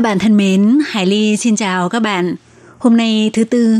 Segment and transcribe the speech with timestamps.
[0.00, 2.34] Các bạn thân mến, Hải Ly xin chào các bạn.
[2.78, 3.76] Hôm nay thứ tư,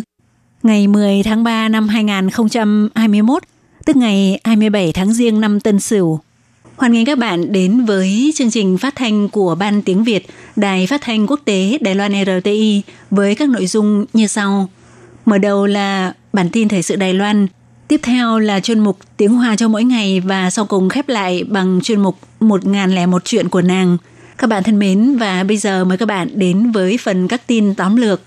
[0.63, 3.43] ngày 10 tháng 3 năm 2021,
[3.85, 6.21] tức ngày 27 tháng Giêng năm Tân Sửu.
[6.77, 10.87] Hoan nghênh các bạn đến với chương trình phát thanh của Ban Tiếng Việt, Đài
[10.87, 14.69] Phát thanh Quốc tế Đài Loan RTI với các nội dung như sau.
[15.27, 17.47] Mở đầu là bản tin thời sự Đài Loan,
[17.89, 21.45] tiếp theo là chuyên mục Tiếng Hoa cho mỗi ngày và sau cùng khép lại
[21.45, 23.97] bằng chuyên mục 1001 chuyện của nàng.
[24.41, 27.75] Các bạn thân mến và bây giờ mời các bạn đến với phần các tin
[27.75, 28.21] tóm lược.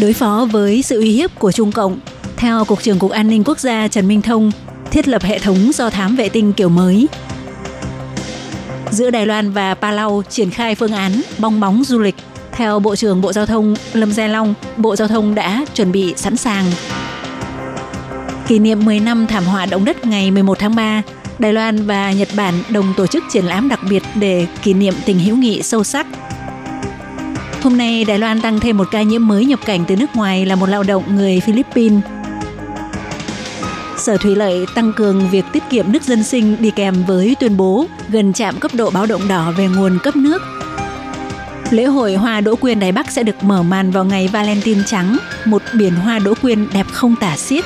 [0.00, 1.98] Đối phó với sự uy hiếp của Trung Cộng,
[2.36, 4.50] theo Cục trưởng Cục An ninh Quốc gia Trần Minh Thông,
[4.90, 7.06] thiết lập hệ thống do thám vệ tinh kiểu mới.
[8.90, 12.14] Giữa Đài Loan và Palau triển khai phương án bong bóng du lịch.
[12.52, 16.14] Theo Bộ trưởng Bộ Giao thông Lâm Gia Long, Bộ Giao thông đã chuẩn bị
[16.16, 16.64] sẵn sàng.
[18.46, 21.02] Kỷ niệm 10 năm thảm họa động đất ngày 11 tháng 3,
[21.38, 24.94] Đài Loan và Nhật Bản đồng tổ chức triển lãm đặc biệt để kỷ niệm
[25.04, 26.06] tình hữu nghị sâu sắc.
[27.62, 30.46] Hôm nay, Đài Loan tăng thêm một ca nhiễm mới nhập cảnh từ nước ngoài
[30.46, 32.02] là một lao động người Philippines.
[33.98, 37.56] Sở Thủy lợi tăng cường việc tiết kiệm nước dân sinh đi kèm với tuyên
[37.56, 40.42] bố gần chạm cấp độ báo động đỏ về nguồn cấp nước.
[41.70, 45.16] Lễ hội hoa đỗ quyên Đài Bắc sẽ được mở màn vào ngày Valentine trắng,
[45.44, 47.64] một biển hoa đỗ quyên đẹp không tả xiết.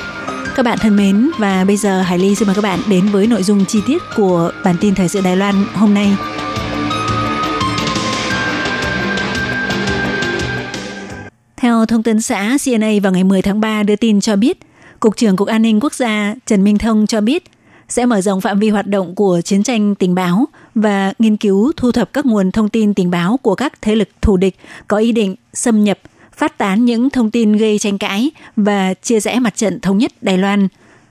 [0.55, 3.27] Các bạn thân mến, và bây giờ Hải Ly xin mời các bạn đến với
[3.27, 6.15] nội dung chi tiết của bản tin thời sự Đài Loan hôm nay.
[11.57, 14.57] Theo thông tấn xã CNA vào ngày 10 tháng 3 đưa tin cho biết,
[14.99, 17.43] Cục trưởng Cục An ninh Quốc gia Trần Minh Thông cho biết
[17.89, 21.71] sẽ mở rộng phạm vi hoạt động của chiến tranh tình báo và nghiên cứu
[21.77, 24.55] thu thập các nguồn thông tin tình báo của các thế lực thù địch
[24.87, 25.99] có ý định xâm nhập,
[26.37, 30.11] phát tán những thông tin gây tranh cãi và chia rẽ mặt trận thống nhất
[30.21, 30.67] Đài Loan,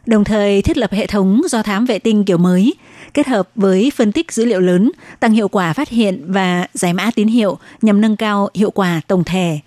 [0.07, 2.75] đồng thời thiết lập hệ thống do thám vệ tinh kiểu mới,
[3.15, 6.93] kết hợp với phân tích dữ liệu lớn, tăng hiệu quả phát hiện và giải
[6.93, 9.59] mã tín hiệu nhằm nâng cao hiệu quả tổng thể.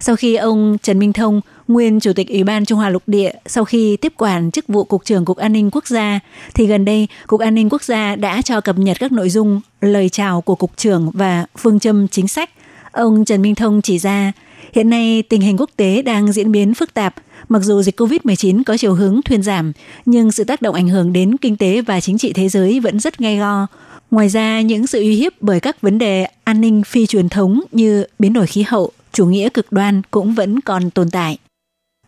[0.00, 3.32] Sau khi ông Trần Minh Thông, nguyên Chủ tịch Ủy ban Trung Hoa Lục Địa,
[3.46, 6.20] sau khi tiếp quản chức vụ Cục trưởng Cục An ninh Quốc gia,
[6.54, 9.60] thì gần đây Cục An ninh Quốc gia đã cho cập nhật các nội dung,
[9.80, 12.50] lời chào của Cục trưởng và phương châm chính sách.
[12.92, 14.32] Ông Trần Minh Thông chỉ ra,
[14.72, 17.14] hiện nay tình hình quốc tế đang diễn biến phức tạp,
[17.48, 19.72] Mặc dù dịch COVID-19 có chiều hướng thuyên giảm,
[20.04, 23.00] nhưng sự tác động ảnh hưởng đến kinh tế và chính trị thế giới vẫn
[23.00, 23.66] rất gay go.
[24.10, 27.60] Ngoài ra, những sự uy hiếp bởi các vấn đề an ninh phi truyền thống
[27.72, 31.38] như biến đổi khí hậu, chủ nghĩa cực đoan cũng vẫn còn tồn tại.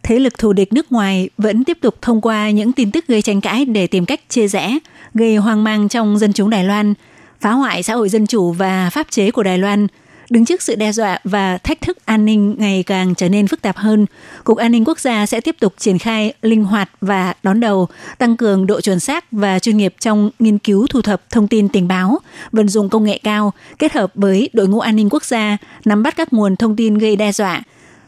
[0.03, 3.23] Thế lực thù địch nước ngoài vẫn tiếp tục thông qua những tin tức gây
[3.23, 4.79] tranh cãi để tìm cách chia rẽ,
[5.15, 6.95] gây hoang mang trong dân chúng Đài Loan,
[7.41, 9.87] phá hoại xã hội dân chủ và pháp chế của Đài Loan.
[10.31, 13.63] Đứng trước sự đe dọa và thách thức an ninh ngày càng trở nên phức
[13.63, 14.07] tạp hơn,
[14.45, 17.89] Cục An ninh Quốc gia sẽ tiếp tục triển khai linh hoạt và đón đầu,
[18.19, 21.69] tăng cường độ chuẩn xác và chuyên nghiệp trong nghiên cứu thu thập thông tin
[21.69, 22.19] tình báo,
[22.53, 26.03] vận dụng công nghệ cao, kết hợp với đội ngũ an ninh quốc gia, nắm
[26.03, 27.63] bắt các nguồn thông tin gây đe dọa,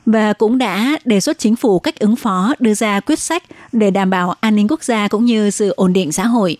[0.06, 3.42] và cũng đã đề xuất chính phủ cách ứng phó đưa ra quyết sách
[3.72, 6.56] để đảm bảo an ninh quốc gia cũng như sự ổn định xã hội.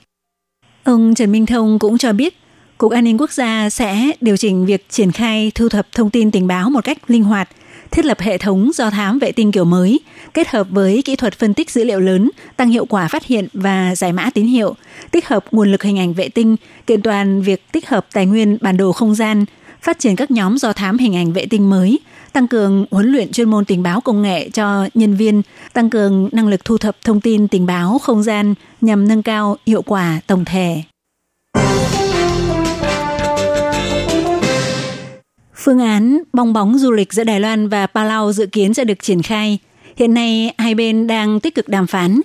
[0.85, 2.40] Ông Trần Minh Thông cũng cho biết,
[2.81, 6.31] Cục An ninh Quốc gia sẽ điều chỉnh việc triển khai thu thập thông tin
[6.31, 7.49] tình báo một cách linh hoạt,
[7.91, 10.01] thiết lập hệ thống do thám vệ tinh kiểu mới,
[10.35, 13.49] kết hợp với kỹ thuật phân tích dữ liệu lớn, tăng hiệu quả phát hiện
[13.53, 14.75] và giải mã tín hiệu,
[15.11, 18.59] tích hợp nguồn lực hình ảnh vệ tinh, kiện toàn việc tích hợp tài nguyên
[18.61, 19.45] bản đồ không gian,
[19.83, 21.99] phát triển các nhóm do thám hình ảnh vệ tinh mới,
[22.33, 25.43] tăng cường huấn luyện chuyên môn tình báo công nghệ cho nhân viên,
[25.73, 29.57] tăng cường năng lực thu thập thông tin tình báo không gian nhằm nâng cao
[29.67, 30.83] hiệu quả tổng thể.
[35.63, 39.03] Phương án bong bóng du lịch giữa Đài Loan và Palau dự kiến sẽ được
[39.03, 39.59] triển khai.
[39.97, 42.21] Hiện nay, hai bên đang tích cực đàm phán.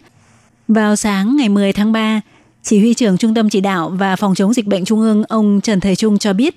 [0.68, 2.22] Vào sáng ngày 10 tháng 3,
[2.64, 5.62] Chỉ huy trưởng Trung tâm Chỉ đạo và Phòng chống dịch bệnh Trung ương ông
[5.64, 6.56] Trần Thời Trung cho biết,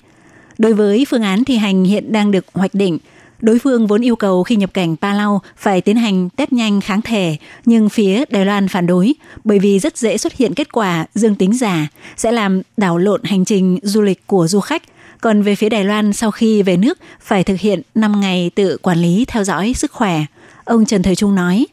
[0.59, 2.99] đối với phương án thi hành hiện đang được hoạch định,
[3.41, 7.03] đối phương vốn yêu cầu khi nhập cảnh Palau phải tiến hành test nhanh kháng
[7.03, 9.15] thể, nhưng phía Đài Loan phản đối
[9.45, 13.25] bởi vì rất dễ xuất hiện kết quả dương tính giả, sẽ làm đảo lộn
[13.25, 14.83] hành trình du lịch của du khách–
[15.21, 18.79] còn về phía Đài Loan, sau khi về nước, phải thực hiện 5 ngày tự
[18.83, 20.21] quản lý theo dõi sức khỏe.
[20.65, 21.67] Ông Trần Thời Trung nói.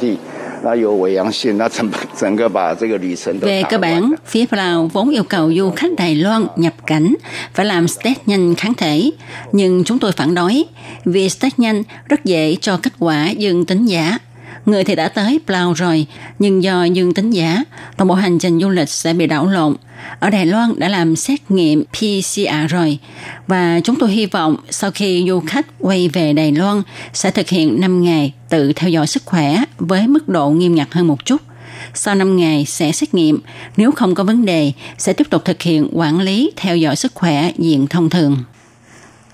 [0.00, 0.16] 基
[3.40, 7.14] về cơ bản, phía Palau vốn yêu cầu du khách Đài Loan nhập cảnh
[7.54, 9.10] phải làm test nhanh kháng thể,
[9.52, 10.64] nhưng chúng tôi phản đối
[11.04, 14.18] vì test nhanh rất dễ cho kết quả dương tính giả.
[14.70, 16.06] Người thì đã tới plau rồi,
[16.38, 17.64] nhưng do dương tính giả,
[17.96, 19.76] toàn bộ hành trình du lịch sẽ bị đảo lộn.
[20.20, 22.98] Ở Đài Loan đã làm xét nghiệm PCR rồi
[23.46, 26.82] và chúng tôi hy vọng sau khi du khách quay về Đài Loan
[27.12, 30.88] sẽ thực hiện 5 ngày tự theo dõi sức khỏe với mức độ nghiêm ngặt
[30.90, 31.40] hơn một chút.
[31.94, 33.40] Sau 5 ngày sẽ xét nghiệm,
[33.76, 37.12] nếu không có vấn đề sẽ tiếp tục thực hiện quản lý theo dõi sức
[37.14, 38.36] khỏe diện thông thường.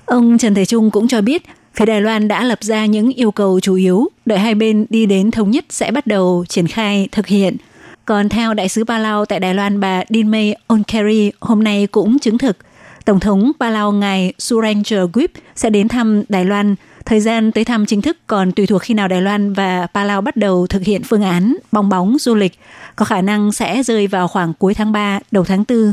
[0.07, 1.43] Ông Trần Thế Trung cũng cho biết
[1.77, 5.07] phía Đài Loan đã lập ra những yêu cầu chủ yếu, đợi hai bên đi
[5.07, 7.57] đến thống nhất sẽ bắt đầu triển khai thực hiện.
[8.05, 12.39] Còn theo đại sứ Palau tại Đài Loan bà Dinmay Onkeri hôm nay cũng chứng
[12.39, 12.57] thực,
[13.05, 16.75] Tổng thống Palau ngài Suranger Grip sẽ đến thăm Đài Loan.
[17.05, 20.21] Thời gian tới thăm chính thức còn tùy thuộc khi nào Đài Loan và Palau
[20.21, 22.59] bắt đầu thực hiện phương án bong bóng du lịch,
[22.97, 25.93] có khả năng sẽ rơi vào khoảng cuối tháng 3, đầu tháng 4.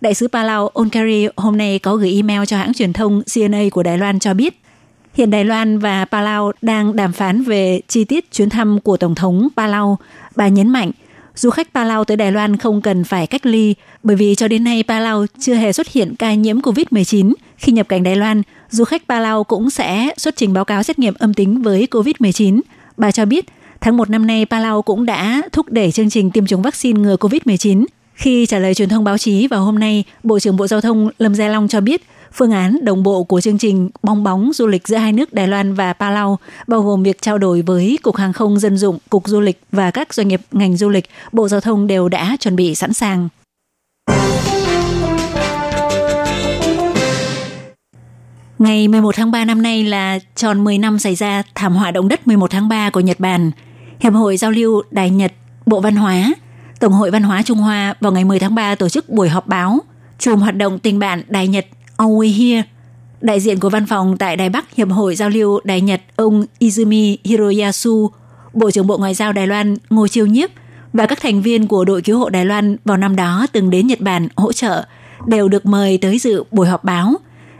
[0.00, 3.82] Đại sứ Palau Onkari hôm nay có gửi email cho hãng truyền thông CNA của
[3.82, 4.60] Đài Loan cho biết,
[5.16, 9.14] hiện Đài Loan và Palau đang đàm phán về chi tiết chuyến thăm của Tổng
[9.14, 9.98] thống Palau.
[10.36, 10.90] Bà nhấn mạnh,
[11.34, 14.64] du khách Palau tới Đài Loan không cần phải cách ly bởi vì cho đến
[14.64, 17.32] nay Palau chưa hề xuất hiện ca nhiễm COVID-19.
[17.56, 20.98] Khi nhập cảnh Đài Loan, du khách Palau cũng sẽ xuất trình báo cáo xét
[20.98, 22.60] nghiệm âm tính với COVID-19.
[22.96, 23.44] Bà cho biết,
[23.80, 27.16] tháng 1 năm nay Palau cũng đã thúc đẩy chương trình tiêm chủng vaccine ngừa
[27.16, 27.84] COVID-19.
[28.14, 31.10] Khi trả lời truyền thông báo chí vào hôm nay, Bộ trưởng Bộ Giao thông
[31.18, 34.66] Lâm Gia Long cho biết Phương án đồng bộ của chương trình bong bóng du
[34.66, 38.16] lịch giữa hai nước Đài Loan và Palau bao gồm việc trao đổi với Cục
[38.16, 41.48] Hàng không Dân dụng, Cục Du lịch và các doanh nghiệp ngành du lịch, Bộ
[41.48, 43.28] Giao thông đều đã chuẩn bị sẵn sàng.
[48.58, 52.08] Ngày 11 tháng 3 năm nay là tròn 10 năm xảy ra thảm họa động
[52.08, 53.50] đất 11 tháng 3 của Nhật Bản.
[54.00, 55.32] Hiệp hội Giao lưu Đài Nhật,
[55.66, 56.32] Bộ Văn hóa,
[56.80, 59.46] Tổng hội Văn hóa Trung Hoa vào ngày 10 tháng 3 tổ chức buổi họp
[59.46, 59.78] báo
[60.18, 61.66] chùm hoạt động tình bạn Đài Nhật
[61.96, 62.62] Always Here.
[63.20, 66.44] Đại diện của văn phòng tại Đài Bắc Hiệp hội Giao lưu Đài Nhật ông
[66.60, 68.10] Izumi Hiroyasu,
[68.52, 70.50] Bộ trưởng Bộ Ngoại giao Đài Loan Ngô Chiêu Nhiếp
[70.92, 73.86] và các thành viên của đội cứu hộ Đài Loan vào năm đó từng đến
[73.86, 74.84] Nhật Bản hỗ trợ
[75.26, 77.14] đều được mời tới dự buổi họp báo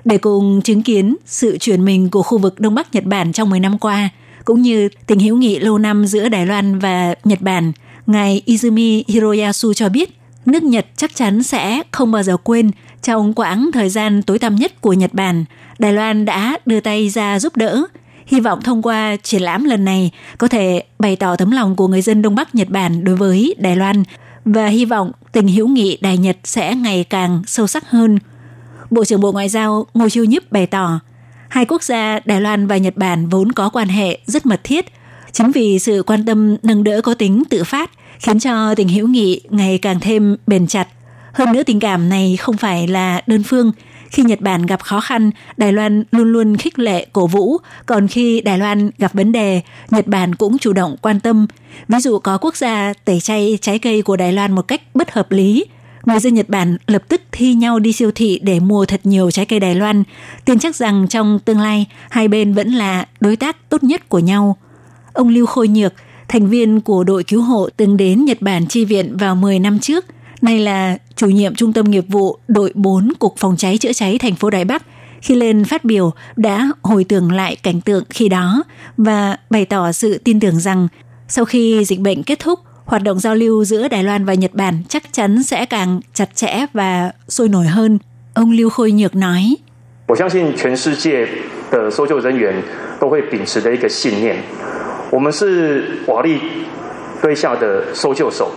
[0.05, 3.51] để cùng chứng kiến sự chuyển mình của khu vực Đông Bắc Nhật Bản trong
[3.51, 4.09] 10 năm qua,
[4.45, 7.73] cũng như tình hữu nghị lâu năm giữa Đài Loan và Nhật Bản.
[8.07, 12.71] Ngài Izumi Hiroyasu cho biết, nước Nhật chắc chắn sẽ không bao giờ quên
[13.03, 15.45] trong quãng thời gian tối tăm nhất của Nhật Bản,
[15.79, 17.83] Đài Loan đã đưa tay ra giúp đỡ.
[18.27, 21.89] Hy vọng thông qua triển lãm lần này có thể bày tỏ tấm lòng của
[21.89, 24.03] người dân Đông Bắc Nhật Bản đối với Đài Loan
[24.45, 28.19] và hy vọng tình hữu nghị Đài Nhật sẽ ngày càng sâu sắc hơn.
[28.91, 31.01] Bộ trưởng Bộ Ngoại giao Ngô Chiêu Nhíp bày tỏ,
[31.49, 34.87] hai quốc gia Đài Loan và Nhật Bản vốn có quan hệ rất mật thiết.
[35.33, 39.09] Chính vì sự quan tâm nâng đỡ có tính tự phát khiến cho tình hữu
[39.09, 40.89] nghị ngày càng thêm bền chặt
[41.37, 43.73] hơn nữa tình cảm này không phải là đơn phương.
[44.11, 47.57] Khi Nhật Bản gặp khó khăn, Đài Loan luôn luôn khích lệ cổ vũ,
[47.87, 49.61] còn khi Đài Loan gặp vấn đề,
[49.91, 51.47] Nhật Bản cũng chủ động quan tâm.
[51.89, 55.13] Ví dụ có quốc gia tẩy chay trái cây của Đài Loan một cách bất
[55.13, 55.65] hợp lý,
[56.05, 59.31] người dân Nhật Bản lập tức thi nhau đi siêu thị để mua thật nhiều
[59.31, 60.03] trái cây Đài Loan,
[60.45, 64.19] tin chắc rằng trong tương lai hai bên vẫn là đối tác tốt nhất của
[64.19, 64.57] nhau.
[65.13, 65.93] Ông Lưu Khôi Nhược,
[66.29, 69.79] thành viên của đội cứu hộ từng đến Nhật Bản chi viện vào 10 năm
[69.79, 70.05] trước,
[70.42, 74.18] Nay là chủ nhiệm trung tâm nghiệp vụ đội 4 Cục Phòng cháy chữa cháy
[74.18, 74.84] thành phố Đài Bắc
[75.22, 78.64] khi lên phát biểu đã hồi tưởng lại cảnh tượng khi đó
[78.98, 80.88] và bày tỏ sự tin tưởng rằng
[81.28, 84.54] sau khi dịch bệnh kết thúc, hoạt động giao lưu giữa Đài Loan và Nhật
[84.54, 88.00] Bản chắc chắn sẽ càng chặt chẽ và sôi nổi hơn.
[88.34, 89.58] Ông Lưu Khôi Nhược nói.
[90.08, 91.28] 我相信全世界
[91.72, 92.62] 的搜救人员
[93.00, 94.36] 都会秉持的一个信念，
[95.10, 96.40] 我们是瓦砾
[97.22, 98.52] 堆下的搜救手。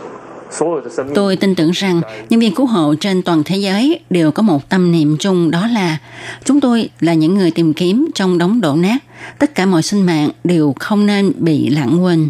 [1.16, 4.70] Tôi tin tưởng rằng nhân viên cứu hộ trên toàn thế giới đều có một
[4.70, 5.98] tâm niệm chung đó là
[6.46, 8.98] chúng tôi là những người tìm kiếm trong đống đổ nát.
[9.40, 12.30] Tất cả mọi sinh mạng đều không nên bị lãng quên.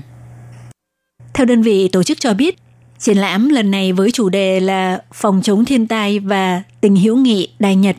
[1.34, 2.56] Theo đơn vị tổ chức cho biết,
[3.00, 7.18] triển lãm lần này với chủ đề là phòng chống thiên tai và tình hữu
[7.18, 7.96] nghị Đài Nhật.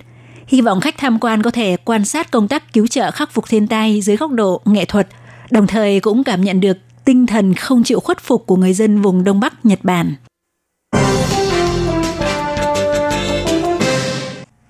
[0.47, 3.45] Hy vọng khách tham quan có thể quan sát công tác cứu trợ khắc phục
[3.49, 5.09] thiên tai dưới góc độ nghệ thuật,
[5.51, 9.03] đồng thời cũng cảm nhận được tinh thần không chịu khuất phục của người dân
[9.03, 10.15] vùng Đông Bắc Nhật Bản.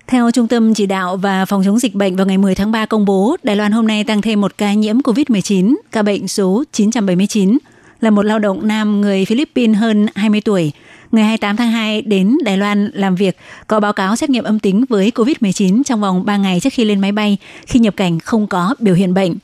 [0.06, 2.86] Theo Trung tâm Chỉ đạo và Phòng chống dịch bệnh vào ngày 10 tháng 3
[2.86, 6.64] công bố, Đài Loan hôm nay tăng thêm một ca nhiễm COVID-19, ca bệnh số
[6.72, 7.58] 979.
[8.00, 10.72] là một lao động nam người Philippines hơn 20 tuổi.
[11.12, 14.58] Ngày 28 tháng 2 đến Đài Loan làm việc, có báo cáo xét nghiệm âm
[14.58, 18.18] tính với COVID-19 trong vòng 3 ngày trước khi lên máy bay, khi nhập cảnh
[18.18, 19.34] không có biểu hiện bệnh.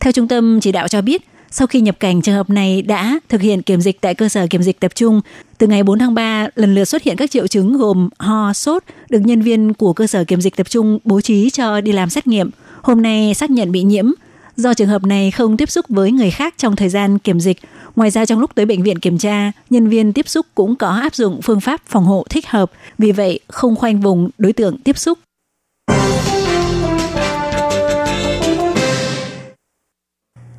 [0.00, 1.22] Theo trung tâm chỉ đạo cho biết,
[1.56, 4.46] sau khi nhập cảnh, trường hợp này đã thực hiện kiểm dịch tại cơ sở
[4.50, 5.20] kiểm dịch tập trung.
[5.58, 8.82] Từ ngày 4 tháng 3, lần lượt xuất hiện các triệu chứng gồm ho, sốt,
[9.10, 12.10] được nhân viên của cơ sở kiểm dịch tập trung bố trí cho đi làm
[12.10, 12.50] xét nghiệm.
[12.82, 14.10] Hôm nay xác nhận bị nhiễm.
[14.56, 17.58] Do trường hợp này không tiếp xúc với người khác trong thời gian kiểm dịch,
[17.96, 20.88] ngoài ra trong lúc tới bệnh viện kiểm tra, nhân viên tiếp xúc cũng có
[20.88, 24.78] áp dụng phương pháp phòng hộ thích hợp, vì vậy không khoanh vùng đối tượng
[24.78, 25.18] tiếp xúc.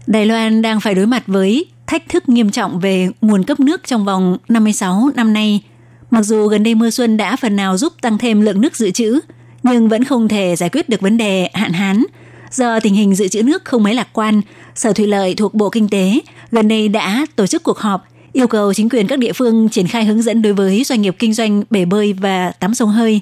[0.07, 3.81] Đài Loan đang phải đối mặt với thách thức nghiêm trọng về nguồn cấp nước
[3.88, 5.63] trong vòng 56 năm nay.
[6.12, 8.91] Mặc dù gần đây mưa xuân đã phần nào giúp tăng thêm lượng nước dự
[8.91, 9.19] trữ,
[9.63, 12.03] nhưng vẫn không thể giải quyết được vấn đề hạn hán.
[12.51, 14.41] Do tình hình dự trữ nước không mấy lạc quan,
[14.75, 16.19] Sở Thủy lợi thuộc Bộ Kinh tế
[16.51, 19.88] gần đây đã tổ chức cuộc họp yêu cầu chính quyền các địa phương triển
[19.88, 23.21] khai hướng dẫn đối với doanh nghiệp kinh doanh bể bơi và tắm sông hơi.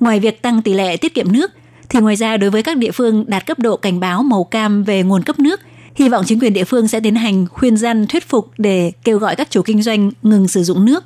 [0.00, 1.50] Ngoài việc tăng tỷ lệ tiết kiệm nước,
[1.88, 4.84] thì ngoài ra đối với các địa phương đạt cấp độ cảnh báo màu cam
[4.84, 5.60] về nguồn cấp nước–
[5.94, 9.18] hy vọng chính quyền địa phương sẽ tiến hành khuyên gian thuyết phục để kêu
[9.18, 11.04] gọi các chủ kinh doanh ngừng sử dụng nước.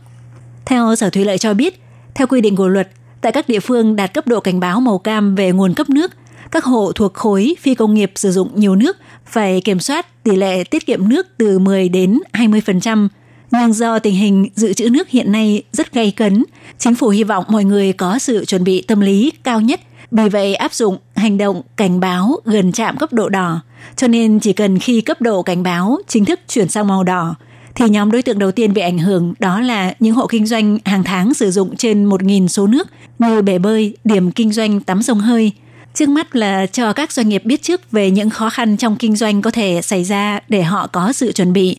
[0.65, 1.81] Theo Sở Thủy lợi cho biết,
[2.15, 2.89] theo quy định của luật,
[3.21, 6.13] tại các địa phương đạt cấp độ cảnh báo màu cam về nguồn cấp nước,
[6.51, 10.37] các hộ thuộc khối phi công nghiệp sử dụng nhiều nước phải kiểm soát tỷ
[10.37, 13.09] lệ tiết kiệm nước từ 10 đến 20%.
[13.51, 16.45] Nhưng do tình hình dự trữ nước hiện nay rất gay cấn,
[16.79, 20.29] chính phủ hy vọng mọi người có sự chuẩn bị tâm lý cao nhất, vì
[20.29, 23.61] vậy áp dụng hành động cảnh báo gần chạm cấp độ đỏ–
[23.97, 27.35] cho nên chỉ cần khi cấp độ cảnh báo chính thức chuyển sang màu đỏ,
[27.75, 30.79] thì nhóm đối tượng đầu tiên bị ảnh hưởng đó là những hộ kinh doanh
[30.85, 35.03] hàng tháng sử dụng trên 1.000 số nước như bể bơi, điểm kinh doanh tắm
[35.03, 35.53] sông hơi.
[35.95, 39.17] Trước mắt là cho các doanh nghiệp biết trước về những khó khăn trong kinh
[39.17, 41.77] doanh có thể xảy ra để họ có sự chuẩn bị.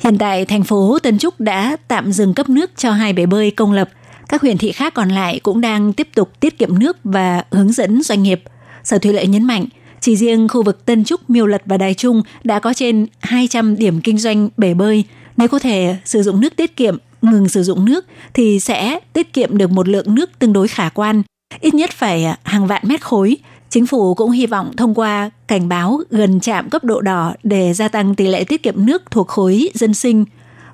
[0.00, 3.50] Hiện tại, thành phố Tân Trúc đã tạm dừng cấp nước cho hai bể bơi
[3.50, 3.88] công lập.
[4.28, 7.72] Các huyện thị khác còn lại cũng đang tiếp tục tiết kiệm nước và hướng
[7.72, 8.42] dẫn doanh nghiệp.
[8.84, 9.66] Sở Thủy lợi nhấn mạnh,
[10.06, 13.76] chỉ riêng khu vực Tân Trúc, Miêu Lật và Đài Trung đã có trên 200
[13.76, 15.04] điểm kinh doanh bể bơi.
[15.36, 19.32] Nếu có thể sử dụng nước tiết kiệm, ngừng sử dụng nước thì sẽ tiết
[19.32, 21.22] kiệm được một lượng nước tương đối khả quan,
[21.60, 23.36] ít nhất phải hàng vạn mét khối.
[23.68, 27.72] Chính phủ cũng hy vọng thông qua cảnh báo gần chạm cấp độ đỏ để
[27.72, 30.24] gia tăng tỷ lệ tiết kiệm nước thuộc khối dân sinh.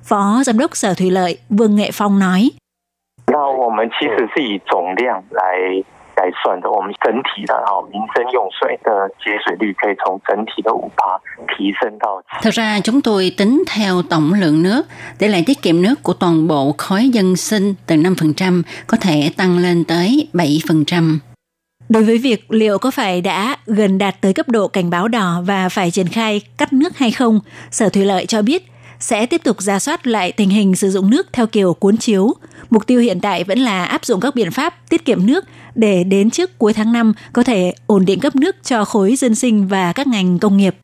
[0.03, 2.51] Phó Giám đốc Sở Thủy lợi Vương Nghệ Phong nói.
[6.18, 12.22] 那我们其实是以总量来改算的，我们整体的哈民生用水的节水率可以从整体的五趴提升到。
[12.42, 14.86] Thật ra chúng tôi tính theo tổng lượng nước,
[15.20, 19.30] để lại tiết kiệm nước của toàn bộ khối dân sinh từ 5% có thể
[19.36, 21.18] tăng lên tới 7%.
[21.88, 25.42] Đối với việc liệu có phải đã gần đạt tới cấp độ cảnh báo đỏ
[25.46, 28.62] và phải triển khai cắt nước hay không, Sở Thủy lợi cho biết
[29.00, 32.34] sẽ tiếp tục ra soát lại tình hình sử dụng nước theo kiểu cuốn chiếu.
[32.70, 35.44] Mục tiêu hiện tại vẫn là áp dụng các biện pháp tiết kiệm nước
[35.75, 39.35] để đến trước cuối tháng 5 có thể ổn định cấp nước cho khối dân
[39.35, 40.75] sinh và các ngành công nghiệp.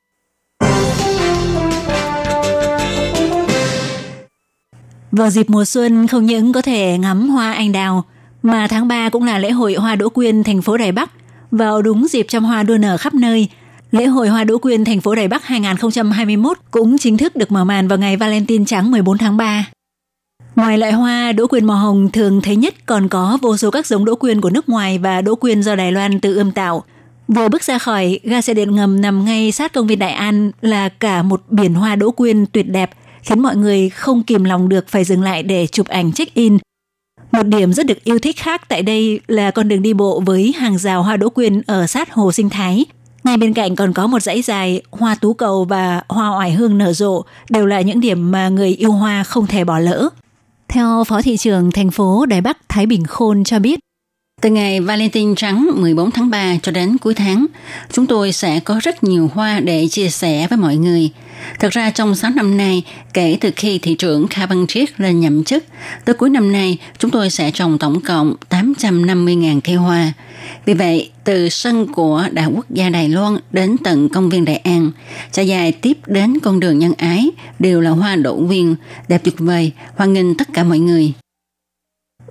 [5.12, 8.03] Vào dịp mùa xuân không những có thể ngắm hoa anh đào,
[8.43, 11.12] mà tháng 3 cũng là lễ hội hoa đỗ quyên thành phố Đài Bắc.
[11.51, 13.50] Vào đúng dịp trăm hoa đua nở khắp nơi,
[13.91, 17.65] lễ hội hoa đỗ quyên thành phố Đài Bắc 2021 cũng chính thức được mở
[17.65, 19.65] màn vào ngày Valentine trắng 14 tháng 3.
[20.60, 23.88] Ngoài loại hoa đỗ quyên màu hồng thường thấy nhất còn có vô số các
[23.88, 26.84] giống đỗ quyên của nước ngoài và đỗ quyên do Đài Loan tự ươm tạo.
[27.28, 30.51] Vừa bước ra khỏi ga xe điện ngầm nằm ngay sát công viên Đại An
[30.62, 32.89] là cả một biển hoa đỗ quyên tuyệt đẹp,
[33.22, 36.58] khiến mọi người không kìm lòng được phải dừng lại để chụp ảnh check-in.
[37.32, 40.54] Một điểm rất được yêu thích khác tại đây là con đường đi bộ với
[40.58, 42.86] hàng rào hoa đỗ quyên ở sát hồ sinh thái.
[43.24, 46.78] Ngay bên cạnh còn có một dãy dài hoa tú cầu và hoa oải hương
[46.78, 50.10] nở rộ, đều là những điểm mà người yêu hoa không thể bỏ lỡ.
[50.70, 53.80] Theo Phó Thị trưởng thành phố Đài Bắc Thái Bình Khôn cho biết,
[54.42, 57.46] từ ngày Valentine trắng 14 tháng 3 cho đến cuối tháng,
[57.92, 61.12] chúng tôi sẽ có rất nhiều hoa để chia sẻ với mọi người.
[61.60, 62.84] Thật ra trong 6 năm nay,
[63.14, 65.64] kể từ khi thị trưởng Kha Văn Triết lên nhậm chức,
[66.06, 70.14] tới cuối năm nay chúng tôi sẽ trồng tổng cộng 850.000 cây hoa.
[70.65, 74.58] Vì vậy, từ sân của Đại quốc gia Đài Loan đến tận công viên Đại
[74.58, 74.91] An,
[75.32, 77.29] trải dài tiếp đến con đường nhân ái
[77.60, 78.75] đều là hoa đỗ quyên,
[79.08, 81.13] đẹp tuyệt vời, hoan nghênh tất cả mọi người.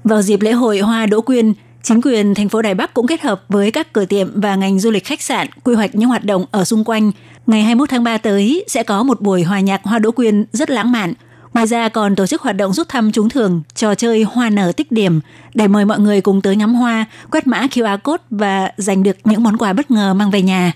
[0.04, 3.20] Vào dịp lễ hội hoa đỗ quyên, Chính quyền thành phố Đài Bắc cũng kết
[3.20, 6.25] hợp với các cửa tiệm và ngành du lịch khách sạn quy hoạch những hoạt
[6.25, 7.12] động ở xung quanh.
[7.46, 10.70] Ngày 21 tháng 3 tới sẽ có một buổi hòa nhạc hoa đỗ quyên rất
[10.70, 11.14] lãng mạn.
[11.58, 14.72] Ngoài ra còn tổ chức hoạt động rút thăm trúng thưởng, trò chơi hoa nở
[14.76, 15.20] tích điểm
[15.54, 19.16] để mời mọi người cùng tới ngắm hoa, quét mã QR code và giành được
[19.24, 20.72] những món quà bất ngờ mang về nhà.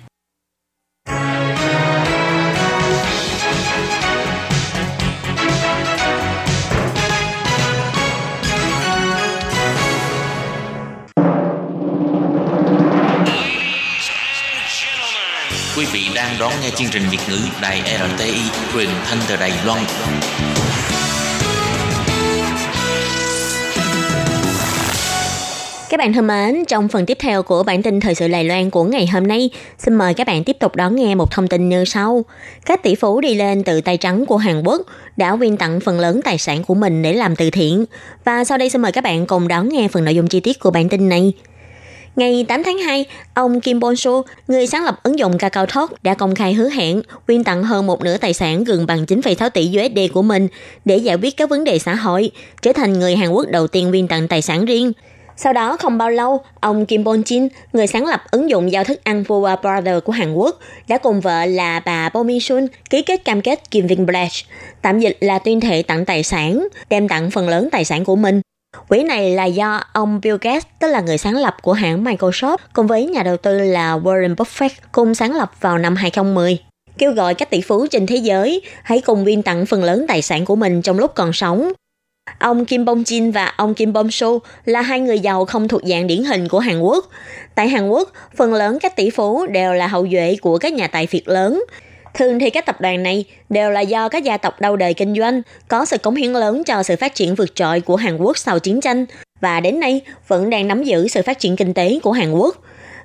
[15.77, 18.41] Quý vị đang đón nghe chương trình Việt ngữ Đài RTI
[18.73, 19.83] truyền thanh từ Đài Loan.
[25.93, 28.71] Các bạn thân mến, trong phần tiếp theo của bản tin thời sự Đài Loan
[28.71, 31.69] của ngày hôm nay, xin mời các bạn tiếp tục đón nghe một thông tin
[31.69, 32.25] như sau.
[32.67, 34.83] Các tỷ phú đi lên từ tay trắng của Hàn Quốc
[35.17, 37.85] đã quyên tặng phần lớn tài sản của mình để làm từ thiện.
[38.25, 40.61] Và sau đây xin mời các bạn cùng đón nghe phần nội dung chi tiết
[40.61, 41.33] của bản tin này.
[42.17, 46.15] Ngày 8 tháng 2, ông Kim Bon-su, người sáng lập ứng dụng Kakao Talk, đã
[46.15, 49.71] công khai hứa hẹn quyên tặng hơn một nửa tài sản gần bằng 9,6 tỷ
[49.79, 50.49] USD của mình
[50.85, 52.31] để giải quyết các vấn đề xã hội,
[52.63, 54.93] trở thành người Hàn Quốc đầu tiên quyên tặng tài sản riêng.
[55.43, 58.85] Sau đó không bao lâu, ông Kim Bon Jin, người sáng lập ứng dụng giao
[58.85, 60.59] thức ăn Vua Brother của Hàn Quốc,
[60.89, 64.37] đã cùng vợ là bà Bo Mi Sun ký kết cam kết Kim Giving Pledge,
[64.83, 68.17] tạm dịch là tuyên thệ tặng tài sản, đem tặng phần lớn tài sản của
[68.17, 68.41] mình.
[68.89, 72.59] Quỹ này là do ông Bill Gates, tức là người sáng lập của hãng Microsoft,
[72.73, 76.59] cùng với nhà đầu tư là Warren Buffett cùng sáng lập vào năm 2010
[76.99, 80.23] kêu gọi các tỷ phú trên thế giới hãy cùng viên tặng phần lớn tài
[80.23, 81.73] sản của mình trong lúc còn sống
[82.39, 85.81] Ông Kim Bong Jin và ông Kim Bong Su là hai người giàu không thuộc
[85.85, 87.09] dạng điển hình của Hàn Quốc.
[87.55, 90.87] Tại Hàn Quốc, phần lớn các tỷ phú đều là hậu duệ của các nhà
[90.87, 91.65] tài phiệt lớn.
[92.15, 95.15] Thường thì các tập đoàn này đều là do các gia tộc đầu đời kinh
[95.15, 98.39] doanh, có sự cống hiến lớn cho sự phát triển vượt trội của Hàn Quốc
[98.39, 99.07] sau chiến tranh
[99.41, 102.57] và đến nay vẫn đang nắm giữ sự phát triển kinh tế của Hàn Quốc.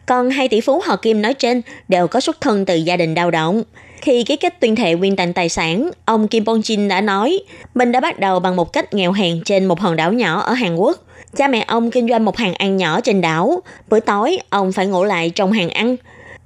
[0.06, 3.14] Còn hai tỷ phú họ Kim nói trên đều có xuất thân từ gia đình
[3.14, 3.64] đau động.
[4.02, 7.40] Khi ký kết tuyên thệ quyên tặng tài sản, ông Kim Bong Jin đã nói,
[7.76, 10.54] mình đã bắt đầu bằng một cách nghèo hèn trên một hòn đảo nhỏ ở
[10.54, 10.98] Hàn Quốc.
[11.36, 13.62] Cha mẹ ông kinh doanh một hàng ăn nhỏ trên đảo.
[13.90, 15.96] Bữa tối, ông phải ngủ lại trong hàng ăn.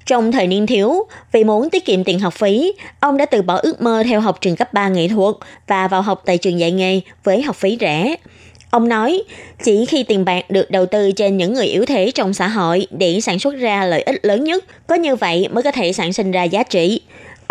[0.06, 3.56] Trong thời niên thiếu, vì muốn tiết kiệm tiền học phí, ông đã từ bỏ
[3.56, 5.36] ước mơ theo học trường cấp 3 nghệ thuật
[5.68, 8.16] và vào học tại trường dạy nghề với học phí rẻ.
[8.72, 9.24] Ông nói,
[9.64, 12.88] chỉ khi tiền bạc được đầu tư trên những người yếu thế trong xã hội
[12.92, 16.14] để sản xuất ra lợi ích lớn nhất, có như vậy mới có thể sản
[16.14, 17.02] sinh ra giá trị.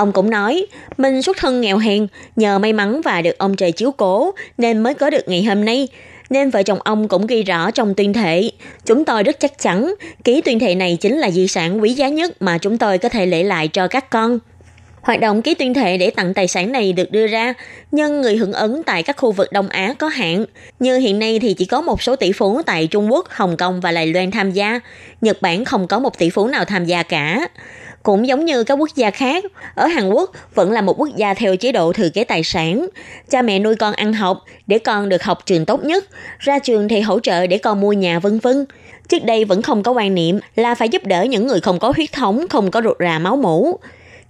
[0.01, 0.67] Ông cũng nói,
[0.97, 4.79] mình xuất thân nghèo hèn, nhờ may mắn và được ông trời chiếu cố nên
[4.79, 5.89] mới có được ngày hôm nay.
[6.31, 8.51] Nên vợ chồng ông cũng ghi rõ trong tuyên thệ.
[8.85, 12.09] Chúng tôi rất chắc chắn, ký tuyên thệ này chính là di sản quý giá
[12.09, 14.39] nhất mà chúng tôi có thể để lại cho các con.
[15.03, 17.55] Hoạt động ký tuyên thệ để tặng tài sản này được đưa ra,
[17.93, 20.45] nhưng người hưởng ứng tại các khu vực Đông Á có hạn.
[20.79, 23.81] Như hiện nay thì chỉ có một số tỷ phú tại Trung Quốc, Hồng Kông
[23.81, 24.81] và Đài Loan tham gia.
[25.21, 27.49] Nhật Bản không có một tỷ phú nào tham gia cả.
[28.03, 31.35] Cũng giống như các quốc gia khác, ở Hàn Quốc vẫn là một quốc gia
[31.35, 32.89] theo chế độ thừa kế tài sản.
[33.31, 36.05] Cha mẹ nuôi con ăn học để con được học trường tốt nhất,
[36.39, 38.67] ra trường thì hỗ trợ để con mua nhà vân vân.
[39.09, 41.93] Trước đây vẫn không có quan niệm là phải giúp đỡ những người không có
[41.97, 43.79] huyết thống, không có ruột rà máu mủ.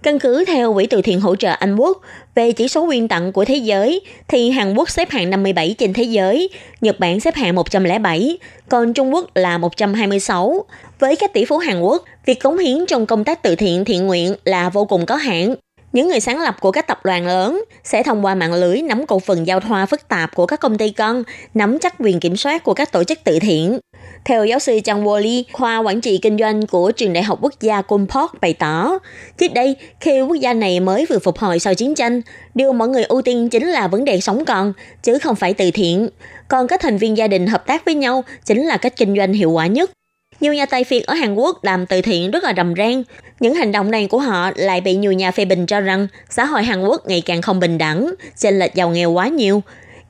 [0.03, 2.01] Căn cứ theo Quỹ từ thiện hỗ trợ Anh Quốc
[2.35, 5.93] về chỉ số quyên tặng của thế giới, thì Hàn Quốc xếp hạng 57 trên
[5.93, 6.49] thế giới,
[6.81, 8.37] Nhật Bản xếp hạng 107,
[8.69, 10.65] còn Trung Quốc là 126.
[10.99, 14.07] Với các tỷ phú Hàn Quốc, việc cống hiến trong công tác từ thiện thiện
[14.07, 15.55] nguyện là vô cùng có hạn.
[15.93, 19.05] Những người sáng lập của các tập đoàn lớn sẽ thông qua mạng lưới nắm
[19.05, 22.37] cổ phần giao thoa phức tạp của các công ty con, nắm chắc quyền kiểm
[22.37, 23.79] soát của các tổ chức từ thiện.
[24.25, 27.53] Theo giáo sư Chang Woli, khoa quản trị kinh doanh của trường đại học quốc
[27.61, 28.99] gia Kumport bày tỏ,
[29.37, 32.21] trước đây khi quốc gia này mới vừa phục hồi sau chiến tranh,
[32.55, 35.71] điều mọi người ưu tiên chính là vấn đề sống còn, chứ không phải từ
[35.71, 36.09] thiện.
[36.47, 39.33] Còn các thành viên gia đình hợp tác với nhau chính là cách kinh doanh
[39.33, 39.91] hiệu quả nhất.
[40.39, 43.03] Nhiều nhà tài phiệt ở Hàn Quốc làm từ thiện rất là rầm rang.
[43.39, 46.45] Những hành động này của họ lại bị nhiều nhà phê bình cho rằng xã
[46.45, 49.61] hội Hàn Quốc ngày càng không bình đẳng, chênh lệch giàu nghèo quá nhiều.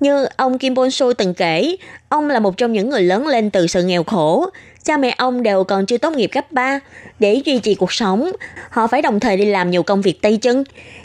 [0.02, 1.76] Như ông Kim Bon So từng kể,
[2.10, 4.50] ông là một trong những người lớn lên từ sự nghèo khổ.
[4.84, 6.80] Cha mẹ ông đều còn chưa tốt nghiệp cấp 3.
[7.20, 8.32] Để duy trì cuộc sống,
[8.70, 10.64] họ phải đồng thời đi làm nhiều công việc tay chân.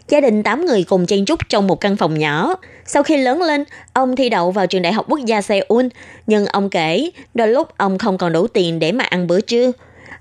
[0.09, 2.54] Gia đình 8 người cùng chen chúc trong một căn phòng nhỏ.
[2.87, 5.87] Sau khi lớn lên, ông thi đậu vào trường đại học quốc gia Seoul.
[6.26, 9.72] Nhưng ông kể, đôi lúc ông không còn đủ tiền để mà ăn bữa trưa.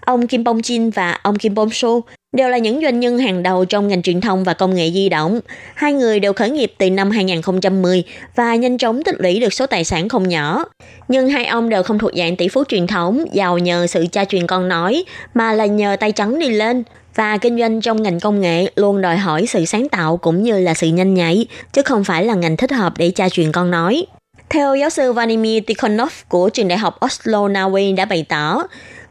[0.05, 1.89] Ông Kim Bong Jin và ông Kim Bong So
[2.35, 5.09] đều là những doanh nhân hàng đầu trong ngành truyền thông và công nghệ di
[5.09, 5.39] động.
[5.75, 8.03] Hai người đều khởi nghiệp từ năm 2010
[8.35, 10.65] và nhanh chóng tích lũy được số tài sản không nhỏ.
[11.07, 14.25] Nhưng hai ông đều không thuộc dạng tỷ phú truyền thống, giàu nhờ sự cha
[14.25, 16.83] truyền con nói, mà là nhờ tay trắng đi lên.
[17.15, 20.59] Và kinh doanh trong ngành công nghệ luôn đòi hỏi sự sáng tạo cũng như
[20.59, 23.71] là sự nhanh nhạy, chứ không phải là ngành thích hợp để cha truyền con
[23.71, 24.05] nói.
[24.49, 28.63] Theo giáo sư Vladimir Tikhonov của trường đại học Oslo, Na Uy đã bày tỏ,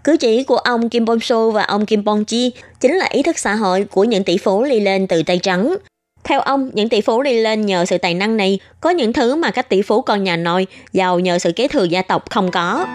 [0.05, 3.23] Cử chỉ của ông Kim Bong So và ông Kim Bong Chi chính là ý
[3.23, 5.77] thức xã hội của những tỷ phú đi lên từ tay trắng.
[6.25, 9.37] Theo ông, những tỷ phú đi lên nhờ sự tài năng này có những thứ
[9.37, 12.51] mà các tỷ phú con nhà nội giàu nhờ sự kế thừa gia tộc không
[12.51, 12.87] có.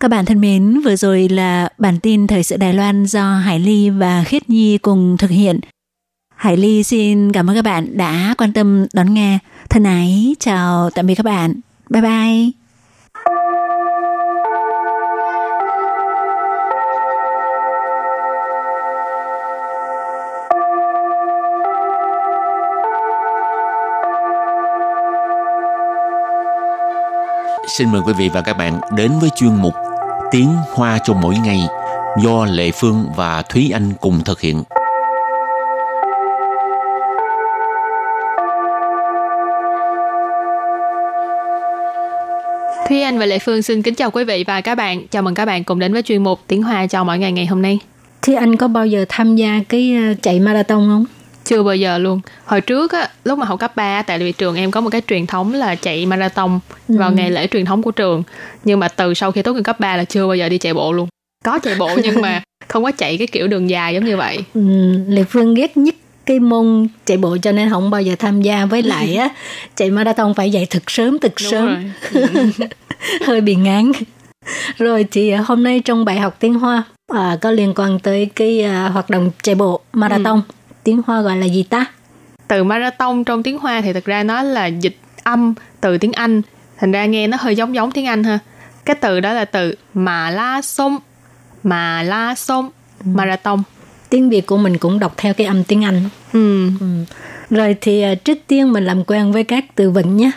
[0.00, 3.58] Các bạn thân mến, vừa rồi là bản tin thời sự Đài Loan do Hải
[3.58, 5.60] Ly và Khiết Nhi cùng thực hiện.
[6.36, 9.38] Hải Ly xin cảm ơn các bạn đã quan tâm đón nghe.
[9.70, 11.54] Thân ái, chào tạm biệt các bạn.
[11.90, 12.50] Bye bye.
[27.78, 29.74] Xin mời quý vị và các bạn đến với chuyên mục
[30.30, 31.60] Tiếng Hoa cho mỗi ngày
[32.22, 34.62] do Lệ Phương và Thúy Anh cùng thực hiện.
[42.88, 45.08] Thúy Anh và Lệ Phương xin kính chào quý vị và các bạn.
[45.08, 47.46] Chào mừng các bạn cùng đến với chuyên mục Tiếng Hoa cho mỗi ngày ngày
[47.46, 47.78] hôm nay.
[48.22, 51.04] Thúy Anh có bao giờ tham gia cái ờ, chạy marathon không?
[51.44, 52.20] Chưa bao giờ luôn.
[52.44, 55.02] Hồi trước á, lúc mà học cấp 3 tại vì trường em có một cái
[55.06, 57.14] truyền thống là chạy marathon vào ừ.
[57.14, 58.22] ngày lễ truyền thống của trường.
[58.64, 60.74] Nhưng mà từ sau khi tốt nghiệp cấp 3 là chưa bao giờ đi chạy
[60.74, 61.08] bộ luôn.
[61.44, 64.38] Có chạy bộ nhưng mà không có chạy cái kiểu đường dài giống như vậy.
[64.54, 64.60] Ừ,
[65.08, 65.94] Lệ Phương ghét nhất
[66.28, 69.28] cái môn chạy bộ cho nên không bao giờ tham gia với lại á.
[69.76, 71.92] Chạy marathon phải dậy thật sớm thật Đúng sớm.
[73.26, 73.92] hơi bị ngán.
[74.78, 76.82] Rồi thì à, hôm nay trong bài học tiếng hoa
[77.14, 80.42] à, có liên quan tới cái à, hoạt động chạy bộ marathon.
[80.48, 80.54] Ừ.
[80.84, 81.86] tiếng hoa gọi là gì ta?
[82.48, 86.42] Từ marathon trong tiếng hoa thì thực ra nó là dịch âm từ tiếng anh.
[86.78, 88.38] Thành ra nghe nó hơi giống giống tiếng anh ha.
[88.84, 90.98] Cái từ đó là từ mà la sông
[91.62, 92.70] mà la sông
[93.04, 93.10] ừ.
[94.10, 96.08] Tiếng Việt của mình cũng đọc theo cái âm tiếng Anh.
[96.32, 96.70] Ừ.
[96.80, 96.86] ừ.
[97.50, 100.30] Rồi thì uh, trước tiên mình làm quen với các từ vựng nhé.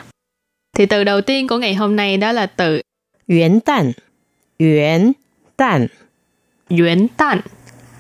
[0.78, 2.82] Thì từ đầu tiên của ngày hôm nay đó là từ
[3.28, 3.92] Yuan Đan.
[4.60, 5.12] Yuan
[5.58, 5.88] Đan.
[6.70, 7.42] Yuan Đan.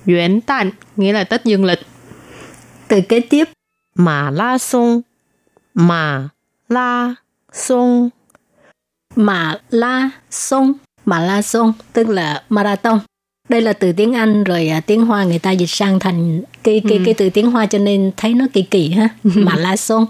[0.07, 1.79] Yuan Đan nghĩa là Tết Dương lịch.
[2.87, 3.49] Từ kế tiếp
[3.95, 5.01] Mã La Sông.
[5.73, 6.29] Mã
[6.69, 7.15] La
[7.53, 8.09] Sông.
[9.15, 10.73] Mã La Sông.
[11.05, 12.99] Mã La Sông tức là marathon
[13.51, 16.81] đây là từ tiếng Anh rồi à, tiếng Hoa người ta dịch sang thành cái
[16.89, 17.03] cái ừ.
[17.05, 19.09] cái từ tiếng Hoa cho nên thấy nó kỳ kỳ ha.
[19.23, 20.05] Mà la sông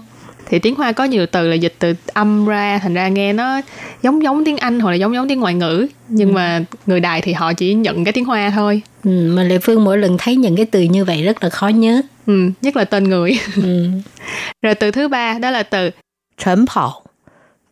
[0.46, 3.60] thì tiếng Hoa có nhiều từ là dịch từ âm ra thành ra nghe nó
[4.02, 5.86] giống giống tiếng Anh hoặc là giống giống tiếng ngoại ngữ.
[6.08, 6.32] Nhưng ừ.
[6.32, 8.82] mà người Đài thì họ chỉ nhận cái tiếng Hoa thôi.
[9.04, 11.68] Ừ, mà Lệ Phương mỗi lần thấy những cái từ như vậy rất là khó
[11.68, 12.02] nhớ.
[12.26, 13.38] Ừ, nhất là tên người.
[13.56, 13.88] Ừ.
[14.62, 15.90] rồi từ thứ ba đó là từ
[16.38, 17.02] Trần Pao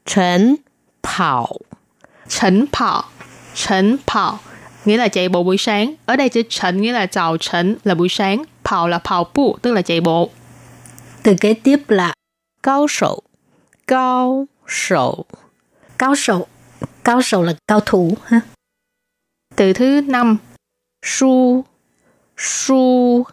[0.06, 0.56] Trần
[1.02, 1.48] Pao
[2.28, 3.02] Trần Pao
[3.54, 4.38] Trần Pao
[4.85, 5.95] nghĩa là chạy bộ buổi sáng.
[6.05, 10.29] Ở đây chữ晨nghĩa là chào晨là buổi sáng,跑là跑步tức là chạy bộ.
[11.23, 12.13] Từ kế tiếp là
[12.63, 13.21] cao sầu,
[13.87, 15.25] cao sầu,
[15.97, 16.47] cao sầu,
[17.03, 18.41] cao sầu là cao thủ ha.
[19.55, 20.37] Từ thứ năm,
[21.05, 21.63] su,
[22.37, 23.23] su,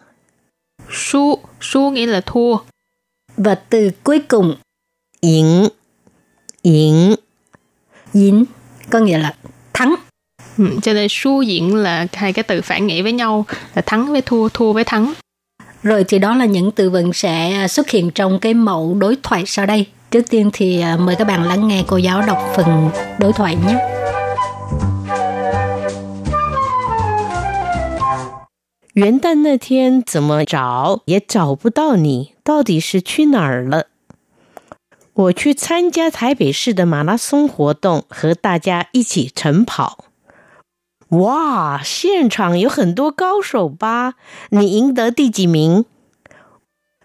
[0.90, 2.57] su, su nghĩa là thua.
[3.37, 4.57] Và từ cuối cùng,
[5.20, 5.68] yến,
[6.62, 7.14] yến,
[8.12, 8.44] yến
[8.90, 9.35] có nghĩa là
[9.72, 9.94] thắng.
[10.59, 14.12] Ừ, cho nên su diễn là hai cái từ phản nghĩa với nhau là thắng
[14.12, 15.12] với thua thua với thắng
[15.83, 19.42] rồi thì đó là những từ vựng sẽ xuất hiện trong cái mẫu đối thoại
[19.46, 22.90] sau đây trước tiên thì à, mời các bạn lắng nghe cô giáo đọc phần
[23.18, 23.77] đối thoại nhé
[28.94, 33.87] 元旦那天怎么找也找不到你，到底是去哪儿了？
[35.14, 40.05] 我去参加台北市的马拉松活动，和大家一起晨跑。
[41.09, 44.14] 哇，现场有很多高手吧？
[44.51, 45.85] 你赢得第几名？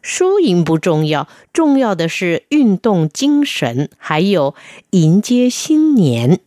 [0.02, 4.56] 输赢不重要，重要的是运动精神，还有
[4.92, 6.40] 迎接新年。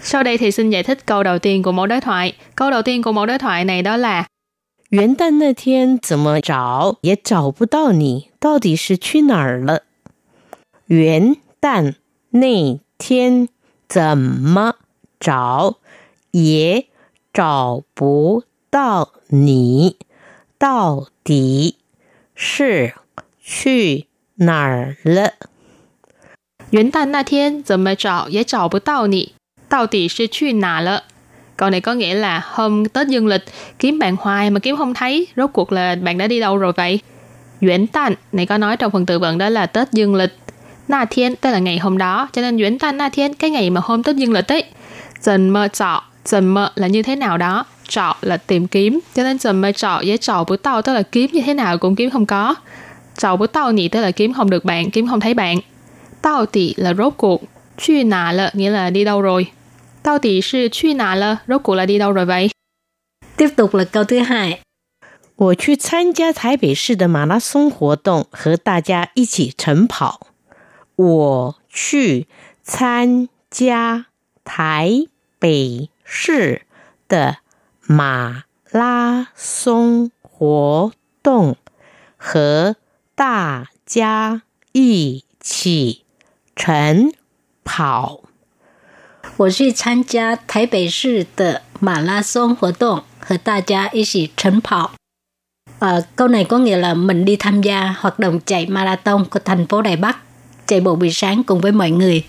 [0.00, 2.32] Sau đây thì xin giải thích câu đầu tiên của mẫu đối thoại.
[2.54, 4.26] Câu đầu tiên của mẫu đối thoại này đó là
[4.88, 9.82] 元旦那天怎么找也找不到你，到底是去哪儿了？
[10.86, 11.94] 元旦
[12.30, 13.48] 那天
[13.88, 14.74] 怎么
[15.20, 15.76] 找？
[16.36, 16.86] 也
[17.32, 19.96] 找不到你，
[20.58, 21.76] 到底
[22.34, 22.94] 是
[23.42, 24.06] 去
[24.36, 25.32] 哪儿了？
[26.70, 29.32] 元旦那天怎么找也找不到你，
[29.68, 31.04] 到底是去哪了？
[31.56, 33.42] Câu này có nghĩa là hôm Tết dương lịch
[33.78, 36.72] kiếm bạn hoài mà kiếm không thấy, rốt cuộc là bạn đã đi đâu rồi
[36.76, 37.00] vậy?
[37.60, 40.30] Yuan Tan này có nói trong phần tự vận đó là Tết dương lịch.
[40.88, 43.70] Na Thiên tức là ngày hôm đó, cho nên Yuan Tan Na Thiên cái ngày
[43.70, 44.64] mà hôm Tết dương lịch ấy.
[45.20, 49.22] Dần mơ trọ dần mơ là như thế nào đó trọ là tìm kiếm cho
[49.22, 51.96] nên dần mơ trọ với trọ bữa tao tức là kiếm như thế nào cũng
[51.96, 52.54] kiếm không có
[53.16, 55.58] trọ bữa tao nhỉ tức là kiếm không được bạn kiếm không thấy bạn
[56.22, 57.42] tao tỷ là rốt cuộc
[57.78, 59.46] truy nà là nghĩa là đi đâu rồi
[60.02, 62.50] tao tỷ sư truy nà là rốt cuộc là đi đâu rồi vậy
[63.36, 64.58] tiếp tục là câu thứ hai
[65.36, 70.28] 我去参加台北市的马拉松活动，和大家一起晨跑。
[70.94, 72.28] 我去
[72.62, 74.06] 参加
[74.44, 75.06] 台
[75.40, 76.62] 北 市
[77.08, 77.38] 的
[77.86, 81.56] 马拉松活动，
[82.16, 82.76] 和
[83.14, 86.04] 大家一起
[86.56, 87.12] 晨
[87.64, 88.20] 跑。
[89.36, 94.92] 我去参加台北市的马拉松活动，和大家一起晨跑。
[95.78, 99.66] À, câu này có nghĩa là mình đi tham gia hoạt động chạy marathon của thành
[99.66, 100.18] phố Đài Bắc,
[100.66, 102.24] chạy bộ buổi sáng cùng với mọi người.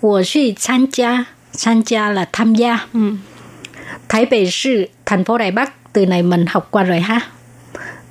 [0.00, 1.26] 我去参加
[1.57, 2.79] San gia là tham gia.
[2.93, 2.99] Ừ.
[4.09, 7.19] Thái Bể Sư, thành phố Đài Bắc, từ này mình học qua rồi ha.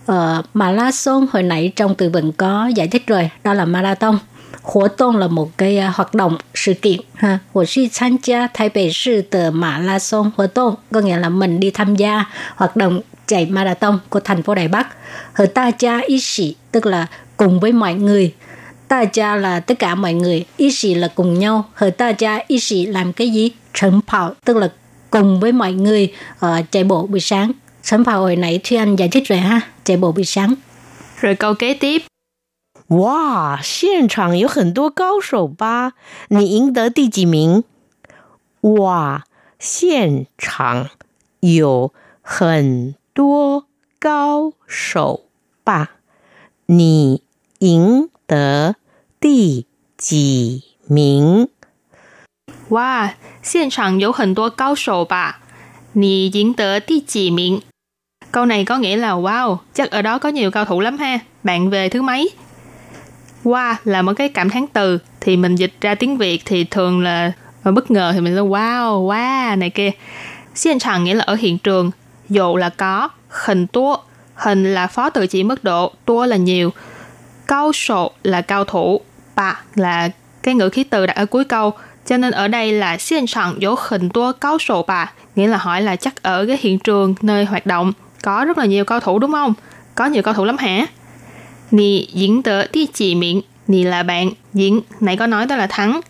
[0.06, 4.18] Ờ, marathon hồi nãy trong từ vựng có giải thích rồi, đó là marathon.
[4.62, 7.00] Hỗ tôn là một cái ờ, hoạt động, sự kiện.
[7.14, 7.38] ha.
[7.54, 11.60] Hồ sư tham gia Thái Bể Sư tờ marathon hỗ tôn, có nghĩa là mình
[11.60, 12.24] đi tham gia
[12.56, 14.88] hoạt động chạy marathon của thành phố Đài Bắc.
[15.32, 18.32] Hở ta cha ý sĩ, tức là cùng với mọi người
[18.93, 23.53] Ta gia là tất cả mọi người, ý sĩ là cùng nhau.和大家一起 làm cái gì?
[23.73, 24.69] 晨跑tức là
[25.09, 26.13] cùng với mọi người
[26.45, 27.51] uh, chạy bộ buổi sáng.
[27.83, 30.55] 晨跑hồi nãy Thúy Anh giải thích rồi ha, chạy bộ buổi sáng.
[31.21, 32.01] Rồi câu kế tiếp.
[32.87, 35.93] 哇，现场有很多高手吧？
[36.29, 37.63] 你赢得第几名？
[38.61, 39.25] 哇，
[39.59, 40.89] 现场
[41.41, 41.93] 有
[42.23, 43.65] 很多
[43.99, 45.25] 高手
[45.63, 45.91] 吧？
[46.65, 47.21] 你
[47.59, 48.75] 赢得
[49.23, 49.65] 第
[49.97, 51.49] 几名？
[52.69, 55.39] 哇，现场有很多高手吧？
[55.93, 57.61] 你赢得第几名？
[58.31, 61.19] Câu này có nghĩa là wow, chắc ở đó có nhiều cao thủ lắm ha.
[61.43, 62.29] Bạn về thứ mấy?
[63.43, 67.01] Wow là một cái cảm thán từ thì mình dịch ra tiếng Việt thì thường
[67.01, 67.31] là
[67.63, 69.91] bất ngờ thì mình là wow, wow này kia.
[70.65, 71.91] Hiện trạng nghĩa là ở hiện trường,
[72.29, 73.97] dụ là có, hình tua,
[74.35, 76.71] hình là phó từ chỉ mức độ, tua là nhiều,
[77.47, 79.01] cao sổ là cao thủ,
[79.36, 80.08] bà là
[80.42, 81.72] cái ngữ khí từ đặt ở cuối câu,
[82.06, 85.56] cho nên ở đây là hiện trạng có hình tua cao sổ bà, nghĩa là
[85.56, 87.92] hỏi là chắc ở cái hiện trường nơi hoạt động
[88.22, 89.54] có rất là nhiều cao thủ đúng không?
[89.94, 90.86] Có nhiều cao thủ lắm hả?
[91.70, 95.66] Nì diễn tờ ti chỉ miệng, nì là bạn, diễn, nãy có nói đó là
[95.66, 96.00] thắng.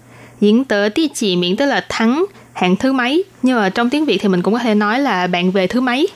[0.40, 4.04] Diễn tờ ti chỉ miệng tức là thắng hạng thứ mấy, nhưng mà trong tiếng
[4.04, 6.08] Việt thì mình cũng có thể nói là bạn về thứ mấy.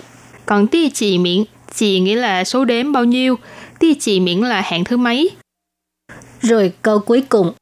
[0.46, 1.44] Còn ti chỉ miệng,
[1.74, 3.38] chỉ nghĩa là số đếm bao nhiêu,
[3.78, 5.30] ti chỉ miệng là hạng thứ mấy.
[6.40, 7.54] Rồi câu cuối cùng.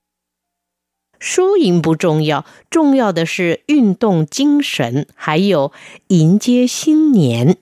[1.18, 5.72] 输赢不重要，重要的是运动精神，还有
[6.08, 7.56] 迎接新年。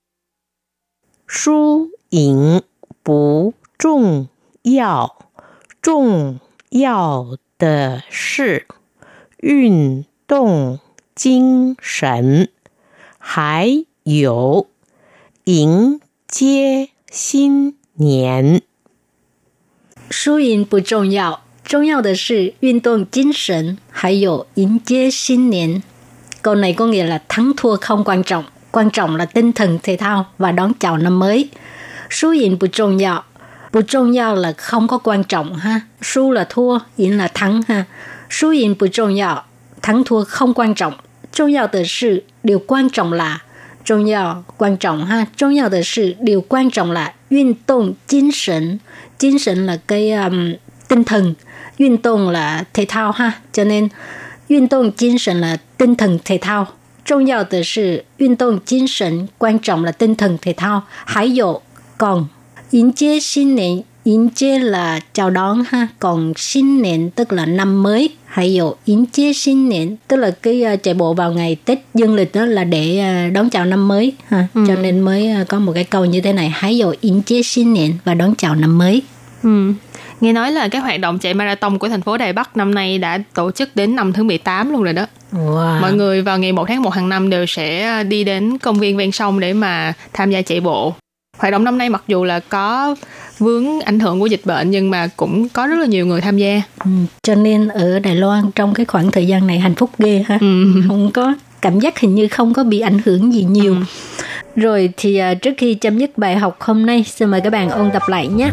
[1.27, 2.62] 输赢
[3.03, 4.29] 不重
[4.62, 5.31] 要，
[5.81, 8.66] 重要的是
[9.38, 10.81] 运动
[11.14, 12.50] 精神，
[13.18, 14.68] 还有
[15.44, 18.62] 迎接新年。
[20.10, 25.84] 输赢不重要，重要的是运动精神，还有迎接新年。
[26.41, 29.98] Câu này có nghĩa là thắng thua không quan trọng, quan trọng là tinh thần thể
[29.98, 31.50] thao và đón chào năm mới.
[32.10, 33.24] Số yên不重要
[33.72, 35.82] Bù trọng yếu là không có quan trọng ha.
[36.02, 37.86] Su là thua, yên là thắng ha.
[38.30, 39.28] Su yên bù trọng yếu,
[39.82, 40.93] thắng thua không quan trọng.
[41.32, 43.41] Trọng yếu de sự, điều quan trọng là
[43.86, 45.26] trọng yếu, quan trọng ha.
[45.36, 48.80] Trọng yếu de sự, điều quan trọng là 运动精神.
[49.17, 50.54] Tinh thần là cái um,
[50.88, 51.36] tinh thần.
[51.78, 53.32] 运动 là thể thao ha.
[53.54, 53.89] Cho nên
[54.48, 56.67] 运动精神 là tinh thần thể thao.
[57.06, 60.84] 重要的是运动精神, quan trọng là tinh thần thể thao.
[61.06, 61.60] Hãy dụ,
[61.98, 62.28] còn
[62.72, 67.47] Yến chế xin niên, yến chế là chào đón ha, còn xin niên tức là
[67.47, 68.11] năm mới.
[68.25, 71.79] Hay dụ yến chế xin niên tức là cái uh, chạy bộ vào ngày Tết
[71.95, 74.47] dương lịch đó là để uh, đón chào năm mới ha.
[74.55, 74.64] Ừ.
[74.69, 77.43] Cho nên mới uh, có một cái câu như thế này, hãy dụ yến chế
[77.43, 79.03] xin niên và đón chào năm mới.
[79.43, 79.73] Ừ.
[80.21, 82.99] Nghe nói là cái hoạt động chạy marathon của thành phố Đài Bắc năm nay
[82.99, 85.07] đã tổ chức đến năm thứ 18 luôn rồi đó.
[85.33, 85.81] Wow.
[85.81, 88.97] Mọi người vào ngày 1 tháng 1 hàng năm đều sẽ đi đến công viên
[88.97, 90.95] ven sông để mà tham gia chạy bộ
[91.38, 92.94] hoạt động năm nay mặc dù là có
[93.38, 96.37] vướng ảnh hưởng của dịch bệnh nhưng mà cũng có rất là nhiều người tham
[96.37, 96.62] gia.
[96.85, 96.90] Ừ,
[97.23, 100.38] cho nên ở Đài Loan trong cái khoảng thời gian này hạnh phúc ghê ha.
[100.40, 100.66] Ừ.
[100.88, 103.75] không có cảm giác hình như không có bị ảnh hưởng gì nhiều.
[103.75, 103.81] Ừ.
[104.57, 107.70] rồi thì uh, trước khi chấm dứt bài học hôm nay xin mời các bạn
[107.70, 108.51] ôn tập lại nhé.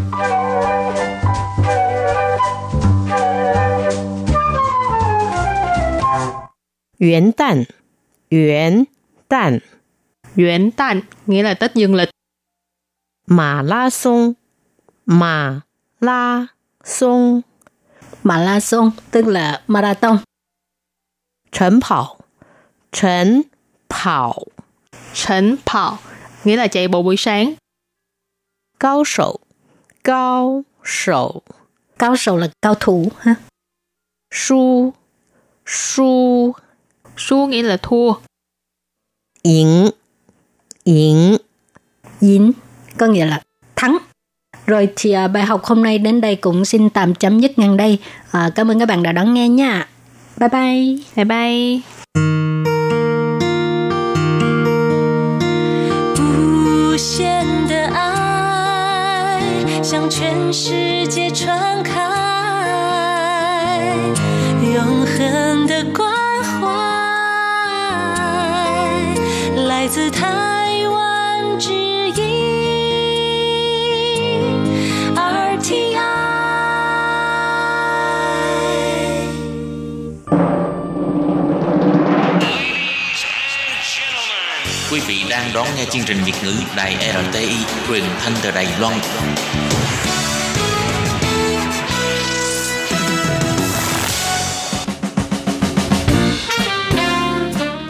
[7.00, 7.64] Yuan Đan
[8.32, 8.84] Yuan
[9.30, 9.60] Đan
[10.38, 12.10] Yuan Đan nghĩa là Tết Dương lịch
[13.28, 14.34] Mã la sông
[15.06, 15.62] Mã
[16.00, 16.48] la
[16.84, 17.42] sông
[18.24, 20.18] Mã la sông tức là marathon.
[21.52, 22.18] Trần Pảo
[22.92, 23.42] Trần
[23.90, 24.36] Pảo
[25.14, 25.98] Trần Pảo
[26.44, 27.54] nghĩa là chạy bộ buổi sáng.
[28.80, 29.40] Cao sầu.
[30.04, 31.42] Cao sầu.
[32.00, 33.36] Cao sầu là cao thủ ha.
[34.34, 34.94] Su.
[35.66, 36.54] Su.
[37.18, 38.14] Su nghĩa là thua.
[39.44, 39.90] Yến.
[40.84, 41.38] Yến.
[42.20, 42.52] Yến
[43.02, 43.42] có nghĩa là
[43.76, 43.98] thắng.
[44.66, 47.78] Rồi thì à, bài học hôm nay đến đây cũng xin tạm chấm dứt ngang
[47.78, 47.98] đây.
[48.32, 49.88] À, cảm ơn các bạn đã đón nghe nha.
[50.38, 50.98] Bye bye.
[51.16, 51.82] Bye bye.
[56.18, 56.98] Bù
[85.42, 87.56] đang đón nghe chương trình Việt ngữ Đài RTI
[87.88, 88.94] truyền thanh từ Đài Loan.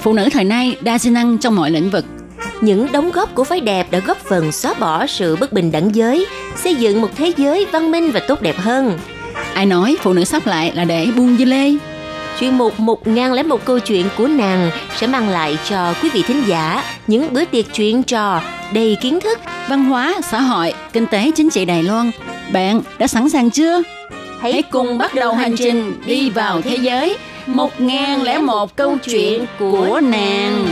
[0.02, 2.06] Phụ nữ thời nay đa sinh năng trong mọi lĩnh vực.
[2.62, 5.96] Những đóng góp của phái đẹp đã góp phần xóa bỏ sự bất bình đẳng
[5.96, 9.00] giới, xây dựng một thế giới văn minh và tốt đẹp hơn.
[9.54, 11.72] Ai nói phụ nữ sắp lại là để buông dưa lê?
[12.40, 16.10] Chuyên mục một ngàn lẻ một câu chuyện của nàng sẽ mang lại cho quý
[16.10, 18.42] vị thính giả những bữa tiệc chuyện trò
[18.74, 19.40] đầy kiến thức,
[19.70, 22.12] Văn hóa, xã hội, kinh tế, chính trị Đài Loan.
[22.54, 23.82] Bạn đã sẵn sàng chưa?
[24.42, 27.18] Hãy cùng bắt đầu hành trình đi vào thế giới.
[27.46, 30.66] Một ngàn lẻ một câu chuyện của nàng.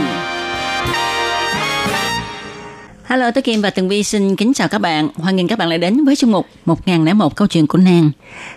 [3.10, 5.08] Hello, tôi Kim và Tường Vi xin kính chào các bạn.
[5.14, 8.10] Hoan nghênh các bạn lại đến với chương mục 1001 câu chuyện của nàng.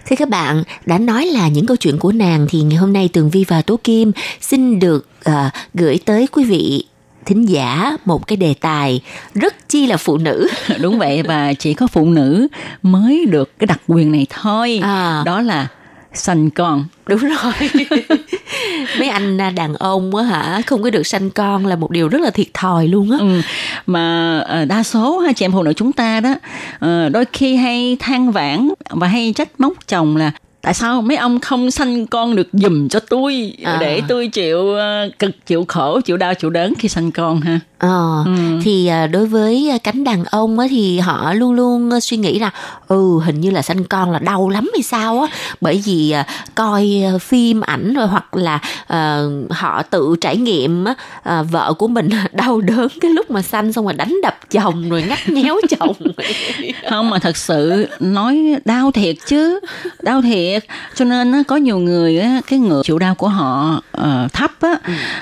[0.06, 3.10] Thưa các bạn, đã nói là những câu chuyện của nàng thì ngày hôm nay
[3.14, 4.12] Tường Vi và Tố Kim
[4.42, 5.34] xin được uh,
[5.74, 6.86] gửi tới quý vị
[7.26, 9.02] thính giả một cái đề tài
[9.34, 10.48] rất chi là phụ nữ.
[10.82, 12.48] Đúng vậy và chỉ có phụ nữ
[12.84, 14.80] mới được cái đặc quyền này thôi.
[14.84, 15.24] À.
[15.26, 15.68] Đó là
[16.14, 16.86] sanh con.
[17.08, 17.54] Đúng rồi.
[19.00, 22.22] Mấy anh đàn ông á hả, không có được sanh con là một điều rất
[22.22, 23.18] là thiệt thòi luôn á.
[23.20, 23.42] Ừ.
[23.86, 26.36] Mà ờ, đa số ha, chị em phụ nữ chúng ta đó
[26.80, 30.32] ờ, đôi khi hay than vãn và hay trách móc chồng là
[30.64, 33.54] tại sao mấy ông không sanh con được dùm cho tôi?
[33.64, 33.78] À.
[33.82, 37.60] để tôi chịu ờ, cực chịu khổ chịu đau chịu đớn khi sanh con ha.
[37.78, 38.32] Ờ, Ừ.
[38.64, 42.40] thì à, đối với cánh đàn ông á, thì họ luôn luôn à, suy nghĩ
[42.40, 42.52] là
[42.88, 45.28] ừ hình như là sanh con là đau lắm hay sao á.
[45.62, 46.14] Bởi vì
[46.56, 46.90] coi
[47.22, 50.86] phim ảnh rồi hoặc là à, họ tự trải nghiệm
[51.24, 54.90] à, vợ của mình đau đớn cái lúc mà sanh xong rồi đánh đập chồng
[54.90, 55.96] rồi ngắt nhéo chồng.
[56.90, 59.60] Không mà thật sự nói đau thiệt chứ.
[60.02, 60.53] Đau thiệt
[60.96, 64.52] cho nên á, có nhiều người á, cái ngựa chịu đau của họ ờ, thấp
[64.62, 64.76] á.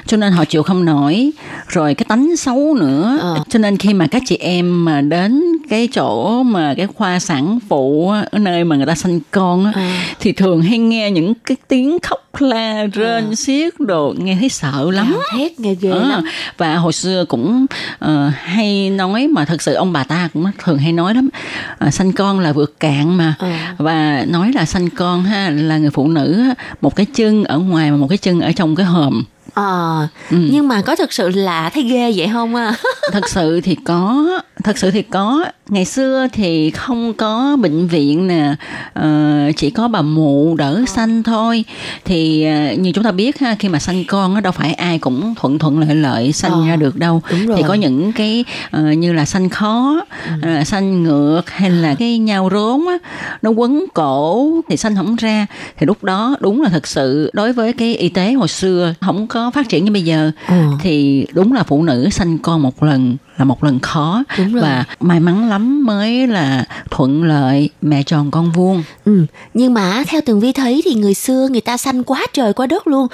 [0.08, 1.32] Cho nên họ chịu không nổi.
[1.68, 3.18] Rồi cái tánh xấu nữa.
[3.22, 3.44] Ờ.
[3.50, 7.60] cho nên khi mà các chị em mà đến cái chỗ mà cái khoa sản
[7.70, 9.72] phụ á, ở nơi mà người ta sanh con á,
[10.20, 14.92] thì thường hay nghe những cái tiếng khóc la rên xiết đồ nghe thấy sợ
[14.92, 15.12] lắm.
[15.12, 16.24] Gào thét nghe ghê Ờ, lắm.
[16.58, 17.66] Và hồi xưa cũng
[18.00, 21.30] ờ, hay nói mà thật sự ông bà ta cũng thường hay nói lắm.
[21.78, 23.34] Ờ, sanh con là vượt cạn mà.
[23.40, 23.48] Ờ.
[23.78, 26.44] và nói là sanh con ha, là người phụ nữ
[26.82, 30.38] một cái chân ở ngoài và một cái chân ở trong cái hòm ờ Ừ.
[30.52, 32.74] nhưng mà có thực sự là thấy ghê vậy không à
[33.12, 34.26] thật sự thì có
[34.64, 35.46] thật sự thì có.
[35.70, 38.56] Ngày xưa thì không có bệnh viện nè
[38.94, 41.66] ờ, chỉ có bà mụ đỡ sanh thôi.
[42.06, 45.00] Thì ờ, như chúng ta biết ha khi mà sanh con á đâu phải ai
[45.00, 47.22] cũng thuận thuận lợi lợi sanh Ờ, ra được đâu.
[47.30, 50.02] thì có những cái ờ, như là sanh khó
[50.42, 52.98] ờ, sanh ngược hay là cái nhau rốn á
[53.42, 55.46] nó quấn cổ thì sanh không ra.
[55.78, 59.28] Thì lúc đó đúng là thật sự đối với cái y tế hồi xưa không
[59.28, 60.64] có phát triển như bây giờ Ờ.
[60.82, 65.20] thì đúng là phụ nữ sanh con một lần là một lần khó và may
[65.20, 70.40] mắn lắm mới là thuận lợi mẹ tròn con vuông Ừ, nhưng mà theo Tường
[70.40, 73.08] Vi thấy thì người xưa người ta sanh quá trời quá đất luôn.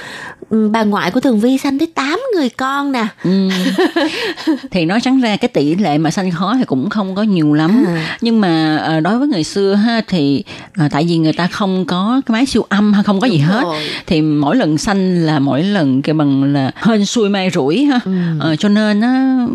[0.50, 3.06] Ừ, bà ngoại của Tường Vi sanh tới 8 người con nè.
[3.24, 3.50] Ừ.
[4.72, 7.54] thì nói trắng ra cái tỷ lệ mà sanh khó thì cũng không có nhiều
[7.54, 8.18] lắm À.
[8.22, 10.44] nhưng mà ờ, đối với người xưa ha thì
[10.78, 13.38] ờ, tại vì người ta không có cái máy siêu âm hay không có gì
[13.38, 13.84] Đúng hết rồi.
[14.08, 18.00] thì mỗi lần sanh là mỗi lần cái bằng là hên xui may rủi ha
[18.06, 18.12] Ừ.
[18.40, 19.46] Ờ, cho nên á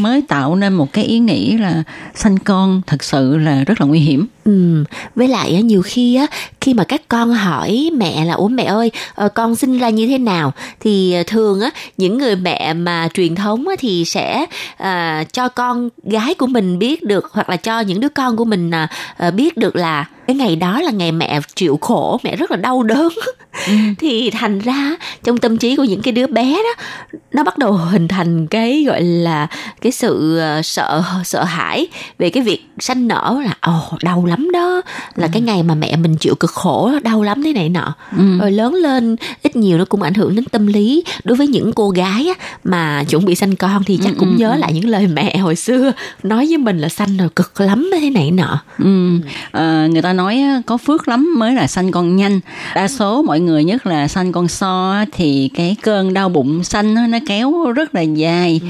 [0.00, 1.82] mới tạo nên một cái ý nghĩ là
[2.14, 4.26] sanh con thật sự là rất là nguy hiểm.
[4.44, 6.26] Ừ, với lại nhiều khi á
[6.60, 10.06] khi mà các con hỏi mẹ là ủa mẹ ơi ờ, con sinh ra như
[10.06, 10.52] thế nào?
[10.80, 14.46] thì ờ, thường á những người mẹ mà truyền thống á, thì sẽ
[14.76, 18.44] à, cho con gái của mình biết được hoặc là cho những đứa con của
[18.44, 22.50] mình à, biết được là cái ngày đó là ngày mẹ chịu khổ mẹ rất
[22.50, 23.08] là đau đớn.
[23.98, 26.84] Thì thành ra trong tâm trí của những cái đứa bé đó
[27.32, 29.46] nó bắt đầu hình thành cái gọi là
[29.80, 31.86] cái sự ờ, sợ sợ hãi
[32.18, 33.40] về cái việc sanh nở.
[33.44, 34.82] Là ồ đau lắm đó.
[35.14, 37.94] Là cái ngày mà mẹ mình chịu cực khổ đó, đau lắm thế này nọ.
[38.16, 38.38] Ừ.
[38.38, 41.04] rồi lớn lên ít nhiều nó cũng ảnh hưởng đến tâm lý.
[41.24, 44.28] Đối với những cô gái á, mà chuẩn bị sanh con thì chắc Ừ, cũng
[44.30, 44.58] ừ, nhớ ừ.
[44.58, 45.92] lại những lời mẹ hồi xưa
[46.22, 48.58] nói với mình là sanh rồi cực lắm thế này nọ.
[48.78, 49.18] Ừ.
[49.52, 52.40] Ờ, người ta nói có phước lắm mới là sanh con nhanh.
[52.74, 57.10] Đa số mọi người nhất là sanh con so thì cái cơn đau bụng sanh
[57.10, 58.60] nó kéo rất là dài.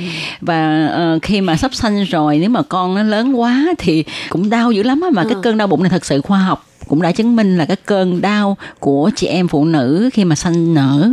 [0.41, 4.51] Và ờ, khi mà sắp sanh rồi nếu mà con nó lớn quá thì cũng
[4.51, 7.03] đau dữ lắm á, mà cái cơn đau bụng này thật sự khoa học cũng
[7.03, 10.75] đã chứng minh là cái cơn đau của chị em phụ nữ khi mà sanh
[10.75, 11.11] nở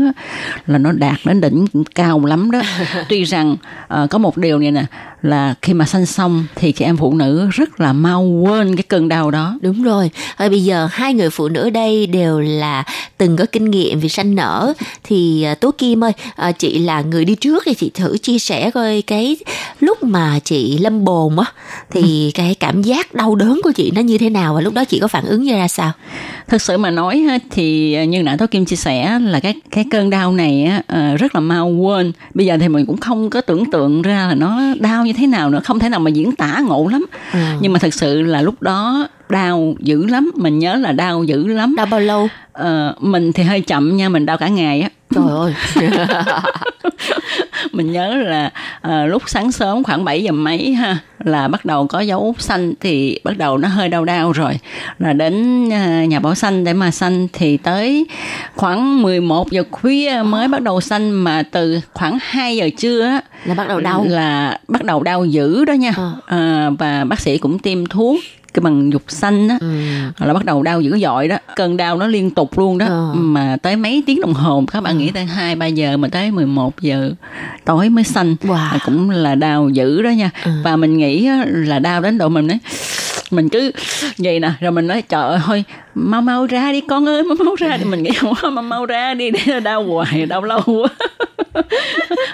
[0.68, 1.66] là nó đạt đến đỉnh
[1.96, 2.62] cao lắm đó.
[3.10, 3.56] Tuy rằng
[4.04, 4.84] uh, có một điều này nè
[5.22, 8.84] là khi mà sanh xong thì chị em phụ nữ rất là mau quên cái
[8.84, 9.58] cơn đau đó.
[9.62, 10.12] Đúng rồi.
[10.38, 12.84] Rồi bây giờ hai người phụ nữ đây đều là
[13.18, 14.74] từng có kinh nghiệm về sanh nở.
[15.04, 16.12] Thì uh, tố kim ơi
[16.50, 19.38] uh, chị là người đi trước thì chị thử chia sẻ coi cái
[19.80, 21.46] lúc mà chị lâm bồn á
[21.92, 24.86] thì cái cảm giác đau đớn của chị nó như thế nào và lúc đó
[24.86, 25.92] chị có phản ứng như ra sao?
[26.48, 30.10] Thật sự mà nói thì như nãy tố kim chia sẻ là cái cái cơn
[30.10, 32.12] đau này á ờ, rất là mau quên.
[32.34, 35.28] Bây giờ thì mình cũng không có tưởng tượng ra là nó đau như thế
[35.28, 35.60] nào nữa.
[35.64, 37.06] Không thể nào mà diễn tả ngộ lắm.
[37.34, 37.40] Ừ.
[37.62, 40.32] nhưng mà thật sự là lúc đó đau dữ lắm.
[40.36, 41.76] Mình nhớ là đau dữ lắm.
[41.76, 42.28] Đau bao lâu?
[42.54, 44.10] Ờ, mình thì hơi chậm nha.
[44.10, 45.54] Mình đau cả ngày á trời ơi.
[47.72, 48.52] Mình nhớ là
[48.82, 52.74] à, lúc sáng sớm khoảng 7 giờ mấy ha là bắt đầu có dấu xanh
[52.80, 54.60] thì bắt đầu nó hơi đau đau rồi.
[55.00, 58.06] Là đến à, nhà bảo xanh để mà xanh thì tới
[58.56, 63.22] khoảng 11 giờ khuya mới bắt đầu xanh mà từ khoảng 2 giờ trưa á
[63.46, 64.06] là bắt đầu đau.
[64.08, 65.94] là bắt đầu đau dữ đó nha.
[65.98, 66.12] À.
[66.26, 68.20] À, và bác sĩ cũng tiêm thuốc
[68.54, 69.68] cái bằng dục xanh á ừ.
[70.20, 73.12] là bắt đầu đau dữ dội đó cơn đau nó liên tục luôn đó ừ.
[73.14, 75.00] mà tới mấy tiếng đồng hồ các bạn ừ.
[75.00, 77.12] nghĩ tới hai ba giờ mà tới 11 giờ
[77.66, 78.78] tối mới xanh wow.
[78.86, 80.52] cũng là đau dữ đó nha ừ.
[80.64, 82.60] và mình nghĩ là đau đến độ mình nói
[83.32, 83.72] mình cứ
[84.18, 84.52] vậy nè.
[84.60, 85.64] Rồi mình nói trời ơi thôi
[85.96, 87.86] mau mau ra đi con ơi mau mau ra đi.
[87.86, 90.90] Mình nghĩ quá mau mau ra đi để đau hoài đau lâu quá.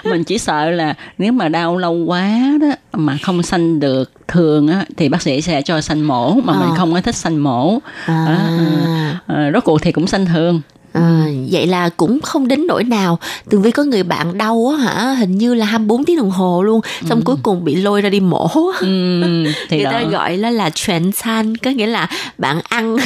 [0.04, 4.68] Mình chỉ sợ là nếu mà đau lâu quá đó mà không sanh được thường
[4.68, 6.60] á thì bác sĩ sẽ cho sanh mổ mà à.
[6.60, 7.78] mình không có thích sanh mổ.
[8.04, 8.24] À.
[8.26, 10.60] À, à, rốt cuộc thì cũng sanh thường
[10.96, 13.18] À, vậy là cũng không đến nỗi nào
[13.50, 16.62] Tường Vi có người bạn đau á hả Hình như là 24 tiếng đồng hồ
[16.62, 17.22] luôn Xong ừ.
[17.24, 18.86] cuối cùng bị lôi ra đi mổ ừ,
[19.68, 19.90] thì Người đó.
[19.92, 22.96] ta gọi nó là chuyển san Có nghĩa là bạn ăn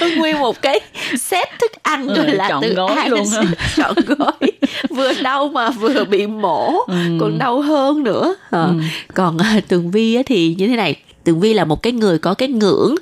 [0.16, 0.80] Nguyên một cái
[1.18, 3.26] set thức ăn ừ, Rồi là chọn từ gói luôn
[3.76, 4.52] Chọn gói
[4.90, 7.18] Vừa đau mà vừa bị mổ ừ.
[7.20, 8.62] Còn đau hơn nữa à.
[8.62, 8.74] ừ.
[9.14, 12.18] Còn uh, Tường Vi á, thì như thế này Tường Vi là một cái người
[12.18, 12.94] có cái ngưỡng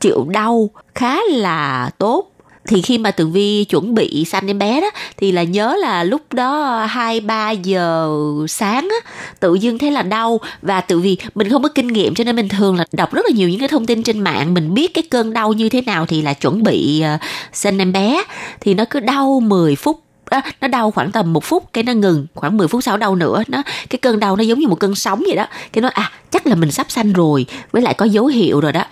[0.00, 2.30] chịu đau khá là tốt
[2.68, 6.04] thì khi mà tường vi chuẩn bị sanh em bé đó thì là nhớ là
[6.04, 8.10] lúc đó hai ba giờ
[8.48, 9.10] sáng á
[9.40, 10.40] tự dưng thấy là đau.
[10.62, 13.22] Và tự vì mình không có kinh nghiệm cho nên mình thường là đọc rất
[13.28, 14.54] là nhiều những cái thông tin trên mạng.
[14.54, 17.20] Mình biết cái cơn đau như thế nào thì là chuẩn bị uh,
[17.52, 18.24] sinh em bé.
[18.60, 21.92] Thì nó cứ đau 10 phút đó, nó đau khoảng tầm một phút cái nó
[21.92, 23.42] ngừng khoảng 10 phút sau đau nữa.
[23.48, 25.46] Nó cái cơn đau nó giống như một cơn sóng vậy đó.
[25.72, 28.72] Cái nó à chắc là mình sắp sanh rồi với lại có dấu hiệu rồi
[28.72, 28.84] đó.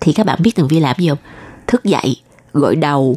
[0.00, 1.18] Thì các bạn biết tường vi làm gì không?
[1.66, 2.16] Thức dậy
[2.56, 3.16] gội đầu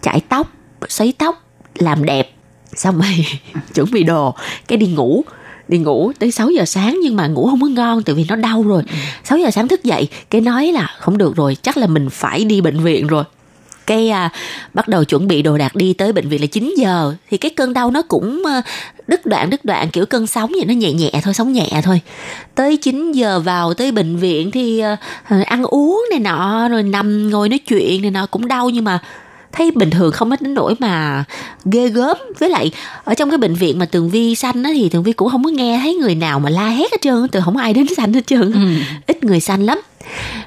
[0.00, 0.52] chải tóc
[0.88, 1.42] sấy tóc
[1.74, 2.30] làm đẹp.
[2.74, 3.26] Xong rồi
[3.74, 4.34] chuẩn bị đồ.
[4.68, 5.24] Cái đi ngủ
[5.68, 8.36] đi ngủ tới 6 giờ sáng nhưng mà ngủ không có ngon tại vì nó
[8.36, 8.82] đau rồi.
[9.24, 12.44] 6 giờ sáng thức dậy cái nói là không được rồi chắc là mình phải
[12.44, 13.24] đi bệnh viện rồi
[13.86, 14.30] cái à,
[14.74, 17.50] bắt đầu chuẩn bị đồ đạc đi tới bệnh viện là 9 giờ thì cái
[17.50, 18.62] cơn đau nó cũng à,
[19.06, 22.00] đứt đoạn đứt đoạn kiểu cơn sóng vậy nó nhẹ nhẹ thôi sóng nhẹ thôi.
[22.54, 24.96] Tới 9 giờ vào tới bệnh viện thì à,
[25.46, 28.98] ăn uống này nọ rồi nằm ngồi nói chuyện này nọ cũng đau nhưng mà
[29.54, 31.24] thấy bình thường không hết đến nỗi mà
[31.64, 32.70] ghê gớm với lại
[33.04, 35.44] ở trong cái bệnh viện mà tường vi xanh á thì tường vi cũng không
[35.44, 38.12] có nghe thấy người nào mà la hét hết trơn từ không ai đến xanh
[38.12, 38.60] hết trơn ừ.
[39.06, 39.80] ít người xanh lắm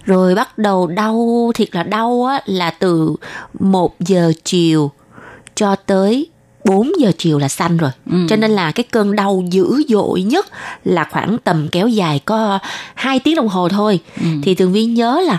[0.06, 3.16] rồi bắt đầu đau thiệt là đau á là từ
[3.60, 4.92] một giờ chiều
[5.56, 6.30] cho tới
[6.66, 8.18] 4 giờ chiều là xanh rồi ừ.
[8.30, 10.48] cho nên là cái cơn đau dữ dội nhất
[10.86, 12.60] là khoảng tầm kéo dài có
[12.96, 14.28] hai tiếng đồng hồ thôi ừ.
[14.44, 15.38] thì tường vi nhớ là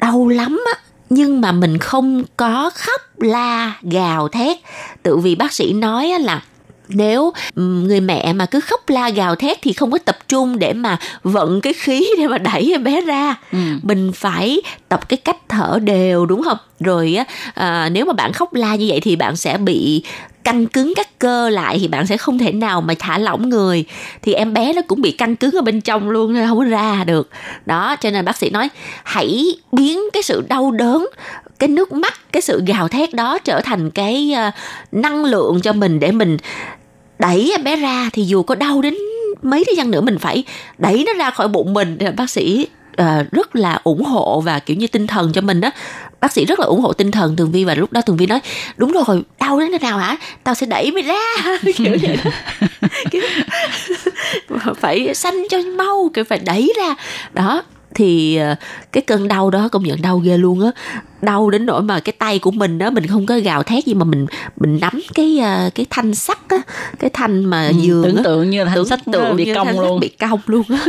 [0.00, 0.80] đau lắm á
[1.10, 4.56] nhưng mà mình không có khóc la gào thét.
[5.02, 6.42] Tự vì bác sĩ nói là
[6.88, 10.72] nếu người mẹ mà cứ khóc la gào thét thì không có tập trung để
[10.72, 13.34] mà vận cái khí để mà đẩy em bé ra.
[13.52, 13.58] Ừ.
[13.82, 16.58] mình phải tập cái cách thở đều đúng không?
[16.80, 17.24] Rồi á
[17.54, 20.02] à, nếu mà bạn khóc la như vậy thì bạn sẽ bị
[20.44, 23.84] căng cứng các cơ lại thì bạn sẽ không thể nào mà thả lỏng người.
[24.22, 26.64] Thì em bé nó cũng bị căng cứng ở bên trong luôn nên không có
[26.64, 27.30] ra được.
[27.66, 28.68] Đó cho nên bác sĩ nói
[29.04, 31.06] hãy biến cái sự đau đớn
[31.58, 34.54] cái nước mắt cái sự gào thét đó trở thành cái uh,
[34.92, 36.36] năng lượng cho mình để mình
[37.18, 38.94] đẩy em bé ra thì dù có đau đến
[39.42, 40.44] mấy thời gian nữa mình phải
[40.78, 41.98] đẩy nó ra khỏi bụng mình.
[42.16, 42.66] Bác sĩ
[43.02, 45.70] uh, rất là ủng hộ và kiểu như tinh thần cho mình đó.
[46.20, 48.26] Bác sĩ rất là ủng hộ tinh thần tường vi và lúc đó tường vi
[48.26, 48.40] nói
[48.76, 50.16] đúng rồi đau đến thế nào hả?
[50.44, 51.18] Tao sẽ đẩy mày ra.
[51.76, 52.18] Kiểu vậy.
[52.24, 52.30] Đó
[53.10, 53.22] kiểu,
[54.80, 56.94] phải xanh cho mau kiểu phải đẩy ra.
[57.32, 57.62] Đó
[57.96, 58.54] thì ờ,
[58.92, 60.70] cái cơn đau đó công nhận đau ghê luôn á.
[61.22, 63.94] Đau đến nỗi mà cái tay của mình đó mình không có gào thét gì
[63.94, 64.26] mà mình
[64.56, 66.56] mình nắm cái ờ, cái thanh sắt á
[66.98, 70.00] cái thanh mà ừ, giường tưởng tượng như là thanh sắt tượng bị cong luôn.
[70.00, 70.86] bị cong luôn á.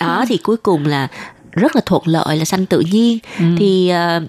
[0.00, 1.08] Đó thì cuối cùng là
[1.52, 3.18] rất là thuận lợi là sanh tự nhiên.
[3.38, 3.44] Ừ.
[3.58, 4.22] thì uh,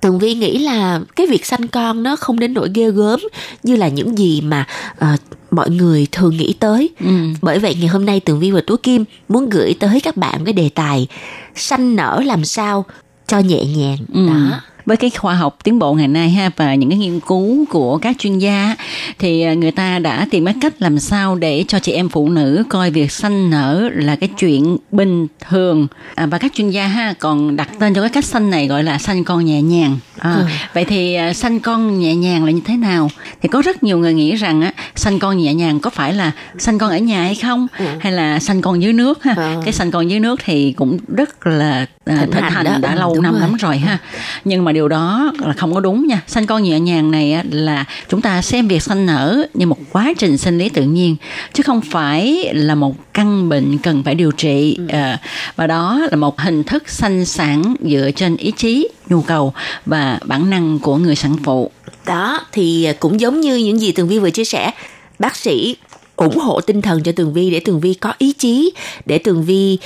[0.00, 3.20] Tường Vi nghĩ là cái việc sanh con nó không đến nỗi ghê gớm
[3.62, 4.66] như là những gì mà
[5.14, 5.20] uh,
[5.50, 6.90] mọi người thường nghĩ tới.
[7.00, 7.06] Ừ.
[7.42, 10.44] Bởi vậy ngày hôm nay Tường Vi và Tú Kim muốn gửi tới các bạn
[10.44, 11.06] cái đề tài
[11.54, 12.84] sanh nở làm sao
[13.26, 13.98] cho nhẹ nhàng.
[14.14, 14.26] Ừ.
[14.26, 17.64] Đó với cái khoa học tiến bộ ngày nay ha và những cái nghiên cứu
[17.70, 18.76] của các chuyên gia
[19.18, 22.28] thì à, người ta đã tìm cái cách làm sao để cho chị em phụ
[22.28, 26.86] nữ coi việc sanh nở là cái chuyện bình thường à, và các chuyên gia
[26.86, 29.98] ha còn đặt tên cho cái cách sanh này gọi là sanh con nhẹ nhàng
[30.18, 30.44] à, ừ.
[30.74, 33.10] vậy thì à, sanh con nhẹ nhàng là như thế nào
[33.42, 36.32] thì có rất nhiều người nghĩ rằng á sanh con nhẹ nhàng có phải là
[36.58, 37.84] sanh con ở nhà hay không ừ.
[38.00, 39.60] hay là sanh con dưới nước ha ừ.
[39.64, 41.86] cái sanh con dưới nước thì cũng rất là
[42.16, 43.40] thịnh hành, hành đã lâu năm rồi.
[43.40, 43.78] lắm rồi.
[43.78, 43.98] ha.
[44.44, 46.20] Nhưng mà điều đó là không có đúng nha.
[46.26, 50.12] Sanh con nhẹ nhàng này là chúng ta xem việc sanh nở như một quá
[50.18, 51.16] trình sinh lý tự nhiên
[51.52, 54.76] chứ không phải là một căn bệnh cần phải điều trị.
[54.78, 54.86] Ừ.
[54.88, 55.20] à,
[55.56, 59.52] và đó là một hình thức sanh sản dựa trên ý chí nhu cầu
[59.86, 61.70] và bản năng của người sản phụ.
[62.06, 64.70] Đó thì cũng giống như những gì tường vi vừa chia sẻ
[65.18, 65.76] bác sĩ
[66.16, 68.72] ủng hộ tinh thần cho tường vi để tường vi có ý chí
[69.06, 69.78] để tường vi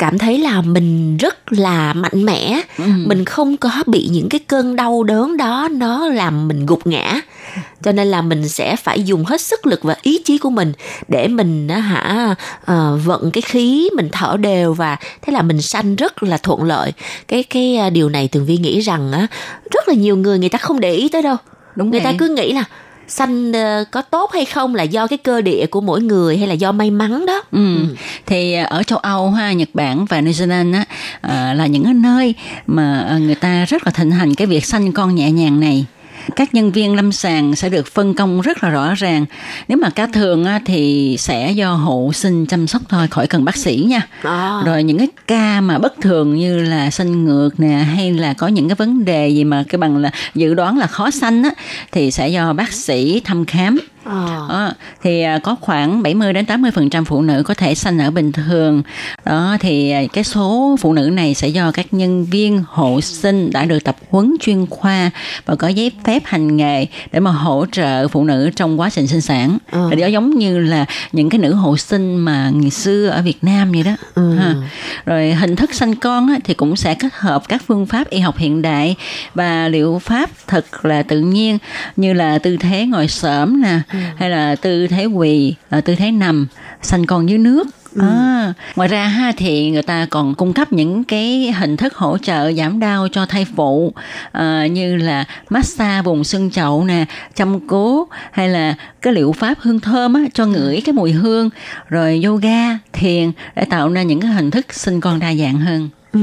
[0.00, 2.84] cảm thấy là mình rất là mạnh mẽ ừ.
[3.06, 7.20] mình không có bị những cái cơn đau đớn đó nó làm mình gục ngã
[7.82, 10.72] cho nên là mình sẽ phải dùng hết sức lực và ý chí của mình
[11.08, 15.96] để mình hả uh, vận cái khí mình thở đều và thế là mình sanh
[15.96, 16.92] rất là thuận lợi
[17.28, 19.26] cái cái à, điều này tường vi nghĩ rằng á
[19.70, 21.36] rất là nhiều người người ta không để ý tới đâu
[21.76, 22.12] đúng người vậy.
[22.12, 22.64] ta cứ nghĩ là
[23.10, 26.48] xanh ờ, có tốt hay không là do cái cơ địa của mỗi người hay
[26.48, 27.76] là do may mắn đó ừ.
[27.76, 27.96] ừ.
[28.26, 30.84] thì ờ, ở châu âu ha nhật bản và new zealand á
[31.20, 32.34] ờ, là những cái nơi
[32.66, 35.86] mà người ta rất là thịnh hành cái việc sanh con nhẹ nhàng này
[36.30, 39.26] các nhân viên lâm sàng sẽ được phân công rất là rõ ràng.
[39.68, 43.56] Nếu mà cá thường thì sẽ do hộ sinh chăm sóc thôi khỏi cần bác
[43.56, 44.00] sĩ nha.
[44.22, 44.62] À.
[44.66, 48.48] rồi những cái ca mà bất thường như là sanh ngược nè hay là có
[48.48, 51.50] những cái vấn đề gì mà cái bằng là dự đoán là khó sanh á
[51.92, 54.46] thì sẽ do bác sĩ thăm khám À.
[54.48, 54.72] À,
[55.02, 58.32] thì có khoảng 70 đến 80 phần trăm phụ nữ có thể sanh ở bình
[58.32, 58.82] thường
[59.24, 63.50] đó thì à, cái số phụ nữ này sẽ do các nhân viên hộ sinh
[63.50, 65.10] đã được tập huấn chuyên khoa
[65.46, 69.06] và có giấy phép hành nghề để mà hỗ trợ phụ nữ trong quá trình
[69.06, 69.88] sinh sản à.
[70.00, 73.72] đó giống như là những cái nữ hộ sinh mà ngày xưa ở Việt Nam
[73.72, 74.34] vậy đó ừ.
[74.34, 74.54] ha.
[75.06, 78.18] rồi hình thức sanh con á, thì cũng sẽ kết hợp các phương pháp y
[78.18, 78.96] học hiện đại
[79.34, 81.58] và liệu pháp thật là tự nhiên
[81.96, 83.98] như là tư thế ngồi xổm nè ừ.
[84.16, 86.46] Hay là tư thế quỳ à, tư thế nằm
[86.82, 88.02] sanh con dưới nước Ừ.
[88.02, 92.18] À, ngoài ra ha thì người ta còn cung cấp những cái hình thức hỗ
[92.18, 93.92] trợ giảm đau cho thai phụ
[94.32, 99.54] à, như là massage vùng xương chậu nè chăm cố hay là cái liệu pháp
[99.60, 101.50] hương thơm á, cho ngửi cái mùi hương
[101.88, 105.88] rồi yoga thiền để tạo ra những cái hình thức sinh con đa dạng hơn
[106.12, 106.20] Ừ.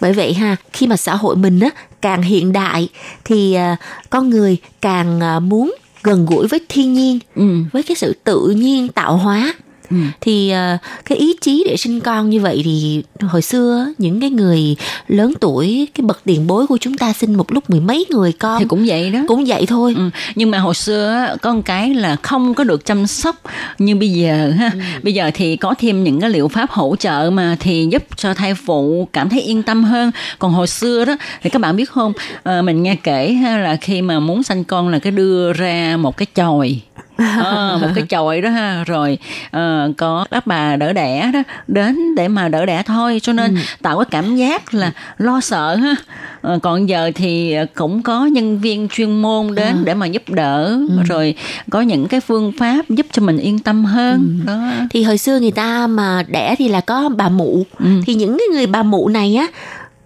[0.00, 1.70] Bởi vậy ha, khi mà xã hội mình á
[2.02, 2.88] càng hiện đại
[3.24, 3.78] thì uh,
[4.10, 5.74] con người càng uh, muốn
[6.06, 7.42] gần gũi với thiên nhiên ừ.
[7.72, 9.54] với cái sự tự nhiên tạo hóa
[9.90, 9.96] Ừ.
[10.20, 14.30] thì uh, cái ý chí để sinh con như vậy thì hồi xưa những cái
[14.30, 14.76] người
[15.08, 18.32] lớn tuổi cái bậc tiền bối của chúng ta sinh một lúc mười mấy người
[18.32, 20.10] con thì cũng vậy đó cũng vậy thôi ừ.
[20.34, 23.36] nhưng mà hồi xưa có một cái là không có được chăm sóc
[23.78, 24.80] như bây giờ ha ừ.
[25.02, 28.34] bây giờ thì có thêm những cái liệu pháp hỗ trợ mà thì giúp cho
[28.34, 31.90] thai phụ cảm thấy yên tâm hơn còn hồi xưa đó thì các bạn biết
[31.90, 32.12] không
[32.42, 35.96] à, mình nghe kể ha, là khi mà muốn sanh con là cái đưa ra
[35.96, 36.80] một cái chòi
[37.16, 39.18] à, một cái chòi đó ha rồi
[39.50, 43.54] à, có các bà đỡ đẻ đó đến để mà đỡ đẻ thôi cho nên
[43.54, 43.60] ừ.
[43.82, 45.94] tạo cái cảm giác là lo sợ ha
[46.42, 49.82] à, còn giờ thì cũng có nhân viên chuyên môn đến ừ.
[49.84, 51.02] để mà giúp đỡ ừ.
[51.08, 51.34] rồi
[51.70, 54.46] có những cái phương pháp giúp cho mình yên tâm hơn ừ.
[54.46, 57.86] đó thì hồi xưa người ta mà đẻ thì là có bà mụ ừ.
[58.06, 59.46] thì những cái người bà mụ này á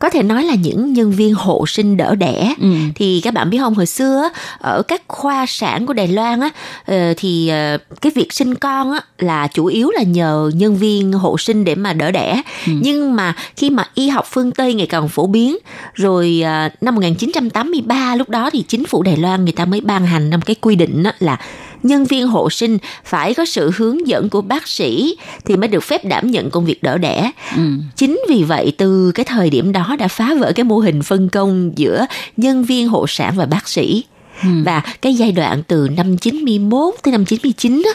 [0.01, 2.68] có thể nói là những nhân viên hộ sinh đỡ đẻ ừ.
[2.94, 4.28] thì các bạn biết không hồi xưa
[4.59, 6.51] ở các khoa sản của Đài Loan á
[6.86, 11.12] ờ, thì ờ, cái việc sinh con á là chủ yếu là nhờ nhân viên
[11.12, 12.72] hộ sinh để mà đỡ đẻ ừ.
[12.82, 15.57] nhưng mà khi mà y học phương Tây ngày càng phổ biến
[15.94, 20.07] rồi ờ, năm 1983 lúc đó thì chính phủ Đài Loan người ta mới ban
[20.07, 21.36] hành năm cái quy định á là
[21.82, 25.84] nhân viên hộ sinh phải có sự hướng dẫn của bác sĩ thì mới được
[25.84, 27.30] phép đảm nhận công việc đỡ đẻ.
[27.56, 27.62] Ừ.
[27.96, 31.28] Chính vì vậy từ cái thời điểm đó đã phá vỡ cái mô hình phân
[31.28, 32.06] công giữa
[32.36, 34.04] nhân viên hộ sản và bác sĩ.
[34.42, 34.48] Ừ.
[34.64, 37.90] Và cái giai đoạn từ năm 91 tới năm 99 đó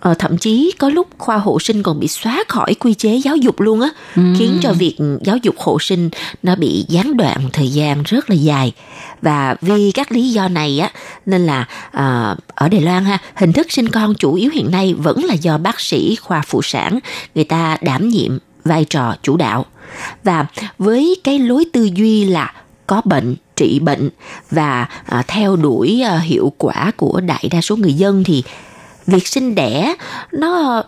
[0.00, 3.36] ờ, thậm chí có lúc khoa hộ sinh còn bị xóa khỏi quy chế giáo
[3.36, 4.22] dục luôn á ừ.
[4.38, 6.10] khiến cho việc giáo dục hộ sinh
[6.42, 8.72] nó bị gián đoạn thời gian rất là dài
[9.22, 10.90] và vì các lý do này á
[11.26, 14.94] nên là à, ở Đài Loan ha hình thức sinh con chủ yếu hiện nay
[14.94, 16.98] vẫn là do bác sĩ khoa phụ sản
[17.34, 18.38] người ta đảm nhiệm
[18.68, 19.66] vai trò chủ đạo.
[20.24, 20.46] Và
[20.78, 22.52] với cái lối tư duy là
[22.86, 24.10] có bệnh trị bệnh
[24.50, 28.42] và à, theo đuổi à, hiệu quả của đại đa số người dân thì
[29.08, 29.94] việc sinh đẻ
[30.32, 30.82] nó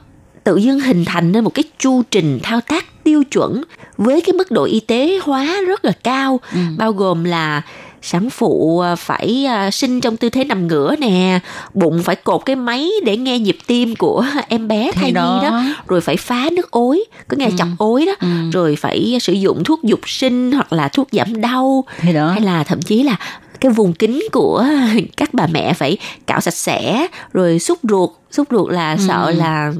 [0.44, 3.62] tự dưng hình thành nên một cái chu trình thao tác tiêu chuẩn
[3.96, 6.58] với cái mức độ y tế hóa rất là cao ừ.
[6.78, 7.62] bao gồm là
[8.02, 11.40] sản phụ à, phải à, sinh trong tư thế nằm ngửa nè
[11.74, 15.40] bụng phải cột cái máy để nghe nhịp tim của em bé thai nhi đó.
[15.42, 17.52] đó rồi phải phá nước ối có nghe ừ.
[17.58, 18.28] chọc ối đó ừ.
[18.52, 22.82] rồi phải sử dụng thuốc dục sinh hoặc là thuốc giảm đau hay là thậm
[22.82, 23.16] chí là
[23.60, 24.66] cái vùng kính của
[25.16, 25.96] các bà mẹ phải
[26.26, 28.98] cạo sạch sẽ rồi xúc ruột xúc ruột là ừ.
[29.08, 29.72] sợ là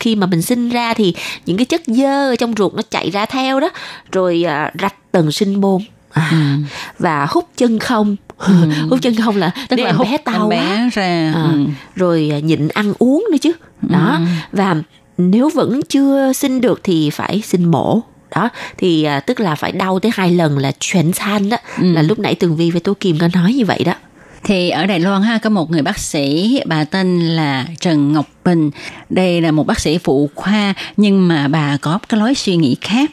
[0.00, 1.14] khi mà mình sinh ra thì
[1.46, 3.70] những cái chất dơ ở trong ruột nó chạy ra theo đó
[4.12, 6.36] rồi à, rạch tầng sinh môn à, ừ.
[6.98, 8.54] và hút chân không ừ.
[8.90, 11.64] hút chân không là tức là hút bé tao bé ra à, ừ.
[11.94, 13.52] rồi à, nhịn ăn uống nữa chứ
[13.82, 14.24] đó ừ.
[14.52, 14.76] và
[15.18, 18.00] nếu vẫn chưa sinh được thì phải sinh mổ
[18.30, 21.92] đó thì à, tức là phải đau tới hai lần là chuyển san đó ừ.
[21.92, 23.94] là lúc nãy tường vi với tố kim có nói như vậy đó.
[24.44, 28.26] Thì ở Đài Loan ha có một người bác sĩ bà tên là Trần Ngọc
[28.44, 28.70] Bình.
[29.10, 32.76] Đây là một bác sĩ phụ khoa nhưng mà bà có cái lối suy nghĩ
[32.80, 33.10] khác.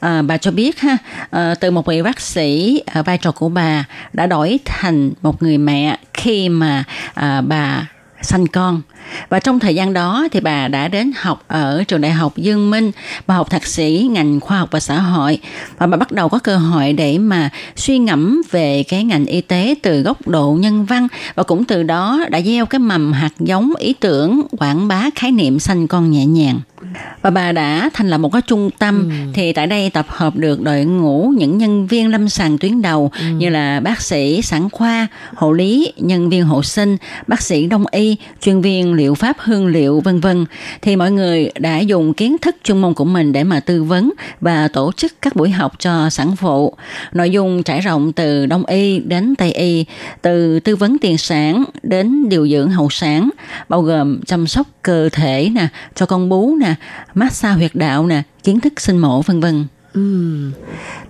[0.00, 0.96] À, bà cho biết ha
[1.30, 5.42] à, từ một vị bác sĩ à, vai trò của bà đã đổi thành một
[5.42, 6.84] người mẹ khi mà
[7.14, 7.86] à, bà
[8.22, 8.82] sanh con
[9.28, 12.70] và trong thời gian đó thì bà đã đến học ở trường đại học Dương
[12.70, 12.90] Minh,
[13.26, 15.38] bà học thạc sĩ ngành khoa học và xã hội
[15.78, 19.40] và bà bắt đầu có cơ hội để mà suy ngẫm về cái ngành y
[19.40, 23.32] tế từ góc độ nhân văn và cũng từ đó đã gieo cái mầm hạt
[23.38, 26.60] giống ý tưởng quảng bá khái niệm sanh con nhẹ nhàng
[27.22, 29.32] và bà đã thành lập một cái trung tâm ừ.
[29.34, 33.10] thì tại đây tập hợp được đội ngũ những nhân viên lâm sàng tuyến đầu
[33.20, 33.26] ừ.
[33.26, 36.96] như là bác sĩ sản khoa hộ lý nhân viên hộ sinh
[37.26, 40.44] bác sĩ đông y chuyên viên liệu pháp, hương liệu, vân vân.
[40.82, 44.12] Thì mọi người đã dùng kiến thức chuyên môn của mình để mà tư vấn
[44.40, 46.76] và tổ chức các buổi học cho sản phụ.
[47.12, 49.84] Nội dung trải rộng từ đông y đến tây y,
[50.22, 53.30] từ tư vấn tiền sản đến điều dưỡng hậu sản,
[53.68, 56.74] bao gồm chăm sóc cơ thể nè, cho con bú nè
[57.14, 59.64] massage huyệt đạo nè, kiến thức sinh mổ, vân vân.
[59.94, 60.50] Ừ.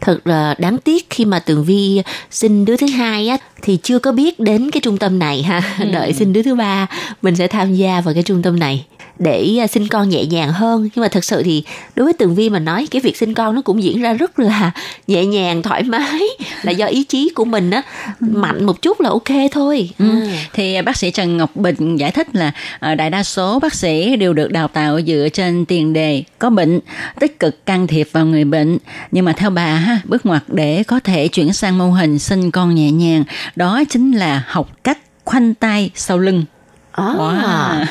[0.00, 3.98] Thật là đáng tiếc khi mà Tường Vi sinh đứa thứ hai á thì chưa
[3.98, 5.76] có biết đến cái trung tâm này ha.
[5.80, 5.84] Ừ.
[5.92, 6.86] Đợi sinh đứa thứ ba
[7.22, 8.86] mình sẽ tham gia vào cái trung tâm này
[9.22, 10.88] để à, sinh con nhẹ nhàng hơn.
[10.94, 11.64] Nhưng mà thật sự thì
[11.94, 14.38] đối với tường vi mà nói cái việc sinh con nó cũng diễn ra rất
[14.38, 14.70] là
[15.06, 16.20] nhẹ nhàng thoải mái
[16.62, 17.82] là do ý chí của mình á.
[18.20, 19.90] Mạnh một chút là ok thôi.
[19.98, 20.28] Ừ.
[20.52, 23.74] thì à, bác sĩ trần ngọc bình giải thích là à, đại đa số bác
[23.74, 26.80] sĩ đều được đào tạo dựa trên tiền đề có bệnh
[27.20, 28.78] tích cực can thiệp vào người bệnh.
[29.10, 32.50] Nhưng mà theo bà ha bước ngoặt để có thể chuyển sang mô hình sinh
[32.50, 33.24] con nhẹ nhàng
[33.56, 36.44] đó chính là học cách khoanh tay sau lưng.
[36.92, 37.04] À.
[37.04, 37.86] wow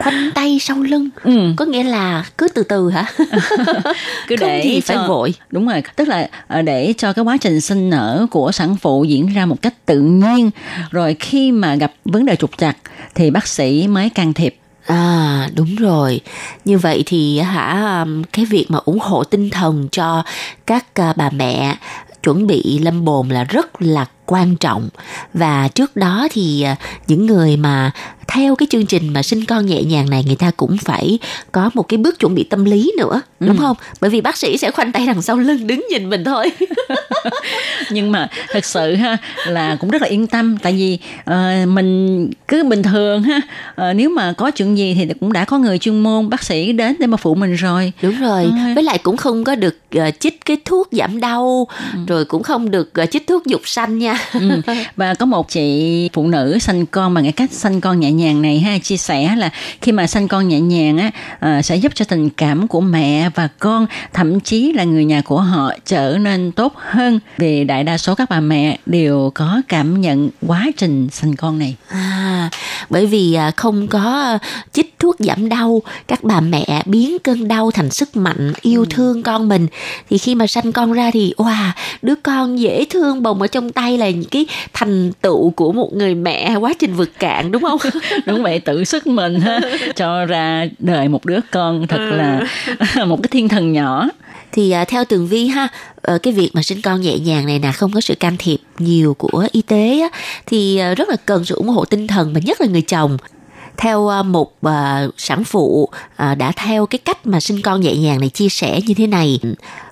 [0.00, 1.08] khoanh tay sau lưng.
[1.22, 1.52] Ừ.
[1.56, 3.04] có nghĩa là cứ từ từ hả?
[4.28, 5.34] Cứ để thì phải vội.
[5.50, 5.82] Đúng rồi.
[5.96, 9.46] Tức là ờ, để cho cái quá trình sinh nở của sản phụ diễn ra
[9.46, 10.50] một cách tự nhiên.
[10.90, 12.76] Rồi khi mà gặp vấn đề trục trặc
[13.14, 14.56] thì bác sĩ mới can thiệp.
[14.86, 16.20] À đúng rồi.
[16.64, 20.22] Như vậy thì hả cái việc mà ủng hộ tinh thần cho
[20.66, 21.76] các à, bà mẹ
[22.22, 24.88] chuẩn bị lâm bồn là rất là quan trọng.
[25.34, 26.76] Và trước đó thì à,
[27.06, 27.90] những người mà
[28.30, 31.18] theo cái chương trình mà sinh con nhẹ nhàng này người ta cũng phải
[31.52, 33.60] có một cái bước chuẩn bị tâm lý nữa đúng ừ.
[33.60, 36.52] không bởi vì bác sĩ sẽ khoanh tay đằng sau lưng đứng nhìn mình thôi
[37.90, 39.16] nhưng mà thật sự ha
[39.46, 40.98] là cũng rất là yên tâm tại vì
[41.30, 45.44] uh, mình cứ bình thường ha uh, nếu mà có chuyện gì thì cũng đã
[45.44, 48.72] có người chuyên môn bác sĩ đến để mà phụ mình rồi đúng rồi à.
[48.74, 51.98] với lại cũng không có được uh, chích cái thuốc giảm đau ừ.
[52.06, 54.60] rồi cũng không được uh, chích thuốc dục sanh nha ừ.
[54.96, 58.42] và có một chị phụ nữ sanh con bằng cái cách sanh con nhẹ nhàng
[58.42, 61.10] này ha chia sẻ là khi mà sanh con nhẹ nhàng á
[61.58, 65.20] uh, sẽ giúp cho tình cảm của mẹ và con thậm chí là người nhà
[65.20, 69.62] của họ trở nên tốt hơn vì đại đa số các bà mẹ đều có
[69.68, 72.50] cảm nhận quá trình sanh con này à
[72.90, 74.38] bởi vì à, không có
[74.72, 78.86] chích thuốc giảm đau các bà mẹ biến cơn đau thành sức mạnh yêu ừ.
[78.90, 79.66] thương con mình
[80.10, 81.70] thì khi mà sanh con ra thì wow
[82.02, 85.92] đứa con dễ thương bồng ở trong tay là những cái thành tựu của một
[85.92, 87.78] người mẹ quá trình vượt cạn đúng không?
[88.26, 89.60] Đúng vậy tự sức mình ha
[89.96, 92.46] cho ra đời một đứa con thật là
[92.96, 93.04] ừ.
[93.04, 94.08] một cái thiên thần nhỏ.
[94.52, 95.68] Thì uh, theo tường vi ha
[96.14, 98.58] uh, cái việc mà sinh con nhẹ nhàng này nè không có sự can thiệp
[98.78, 102.32] nhiều của y tế á, thì uh, rất là cần sự ủng hộ tinh thần
[102.34, 103.16] và nhất là người chồng
[103.80, 107.96] theo ờ, một uh, sản phụ uh, đã theo cái cách mà sinh con nhẹ
[107.96, 109.40] nhàng này chia sẻ như thế này.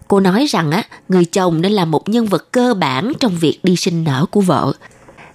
[0.08, 3.58] Cô nói rằng á người chồng nên là một nhân vật cơ bản trong việc
[3.62, 4.72] đi sinh nở của vợ.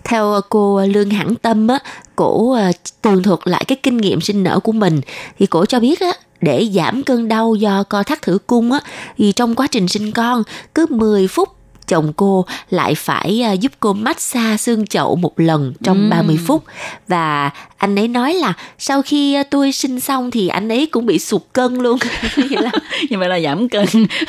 [0.04, 1.80] Theo cô lương hẳn tâm á
[2.16, 2.58] cổ
[3.02, 5.02] tường thuật lại cái kinh nghiệm sinh nở của mình
[5.40, 8.80] thì cổ cho biết á để giảm cơn đau do co thắt thử cung á
[9.18, 10.44] thì trong quá trình sinh con
[10.76, 11.50] cứ 10 phút
[11.88, 16.10] chồng cô lại phải à, giúp cô massage xương chậu một lần trong Ừ.
[16.10, 16.64] 30 phút
[17.08, 21.06] và anh ấy nói là sau khi à, tôi sinh xong thì anh ấy cũng
[21.06, 21.98] bị sụt cân luôn
[22.36, 22.72] Vậy là
[23.10, 23.86] như vậy là giảm cân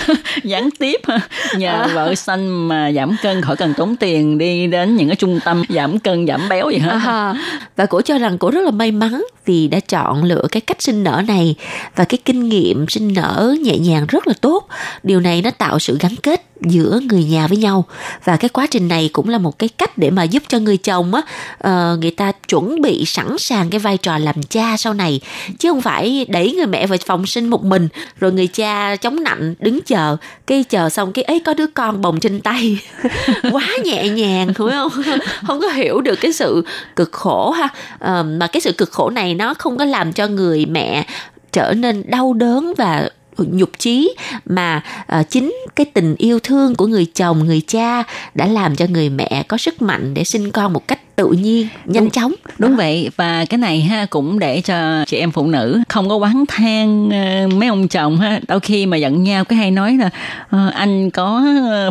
[0.45, 1.01] gián tiếp
[1.57, 1.87] nhờ À.
[1.95, 5.63] vợ xanh mà giảm cân khỏi cần tốn tiền đi đến những cái trung tâm
[5.69, 7.35] giảm cân giảm béo gì hết À,
[7.77, 10.83] và cổ cho rằng cổ rất là may mắn vì đã chọn lựa cái cách
[10.83, 11.55] sinh nở này
[11.97, 14.69] và cái kinh nghiệm sinh nở nhẹ nhàng rất là tốt.
[15.03, 17.85] Điều này nó tạo sự gắn kết giữa người nhà với nhau.
[18.25, 20.77] Và cái quá trình này cũng là một cái cách để mà giúp cho người
[20.77, 21.23] chồng á
[21.69, 25.21] uh, người ta chuẩn bị sẵn sàng cái vai trò làm cha sau này.
[25.59, 27.89] Chứ không phải đẩy người mẹ vào phòng sinh một mình
[28.21, 32.01] rồi người cha chống nạnh đứng chờ cái chờ xong cái ấy có đứa con
[32.01, 32.79] bồng trên tay.
[33.53, 34.93] Quá nhẹ nhàng phải không?
[35.47, 36.65] Không có hiểu được cái sự
[36.97, 37.69] cực khổ ha.
[37.95, 41.07] Uh, mà cái sự cực khổ này nó không có làm cho người mẹ
[41.53, 43.09] trở nên đau đớn và
[43.39, 44.15] nhục chí
[44.47, 44.83] mà
[45.19, 48.03] uh, chính cái tình yêu thương của người chồng người cha
[48.35, 51.69] đã làm cho người mẹ có sức mạnh để sinh con một cách tự nhiên
[51.85, 52.33] nhanh chóng.
[52.59, 56.19] Đúng vậy và cái này ha cũng để cho chị em phụ nữ không có
[56.19, 58.41] oán than ờ, mấy ông chồng ha.
[58.49, 60.11] Đôi khi mà giận nhau cái hay nói là
[60.51, 61.45] ờ, anh có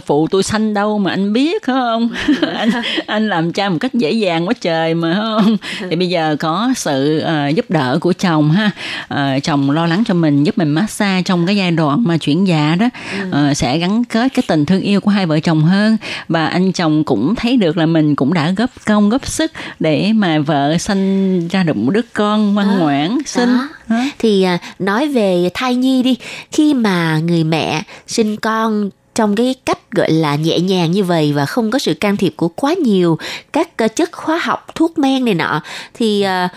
[0.06, 2.10] phụ tôi sanh đâu mà anh biết không?
[2.54, 2.70] Anh
[3.06, 5.58] anh làm cha một cách dễ dàng quá trời mà không?
[5.90, 8.72] Thì bây giờ có sự ờ, giúp đỡ của chồng ha.
[9.08, 12.48] Ờ, chồng lo lắng cho mình giúp mình massage trong cái giai đoạn mà chuyển
[12.48, 12.90] dạ đó.
[13.32, 15.98] Ờ, sẽ gắn kết cái tình thương yêu của hai vợ chồng hơn.
[16.28, 20.12] Và anh chồng cũng thấy được là mình cũng đã góp công góp sức để
[20.16, 23.58] mà vợ sanh ra được một đứa con ngoan ngoãn xinh.
[23.90, 23.98] Đó.
[24.20, 26.18] thì à, nói về thai nhi đi.
[26.52, 31.34] Khi mà người mẹ sinh con trong cái cách gọi là nhẹ nhàng như vậy
[31.34, 33.18] và không có sự can thiệp của quá nhiều
[33.54, 35.62] các ờ, chất hóa học thuốc men này nọ
[35.94, 36.48] thì ờ,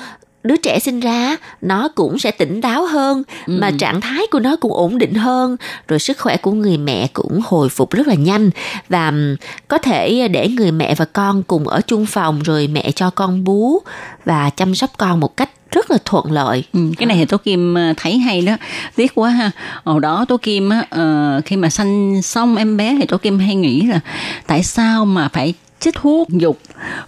[0.46, 4.56] đứa trẻ sinh ra nó cũng sẽ tỉnh táo hơn mà trạng thái của nó
[4.56, 5.56] cũng ổn định hơn.
[5.88, 8.50] Rồi sức khỏe của người mẹ cũng hồi phục rất là nhanh.
[8.88, 9.12] Và
[9.68, 13.44] có thể để người mẹ và con cùng ở chung phòng rồi mẹ cho con
[13.44, 13.78] bú
[14.24, 16.64] và chăm sóc con một cách rất là thuận lợi.
[16.72, 18.56] Ừ, cái này thì Tố Kim ờ, thấy hay đó.
[18.96, 19.50] Tiếc quá ha.
[19.84, 23.38] Hồi đó Tố Kim á, ờ, khi mà sanh xong em bé thì Tố Kim
[23.38, 24.00] hay nghĩ là
[24.46, 26.58] tại sao mà phải chích thuốc dục.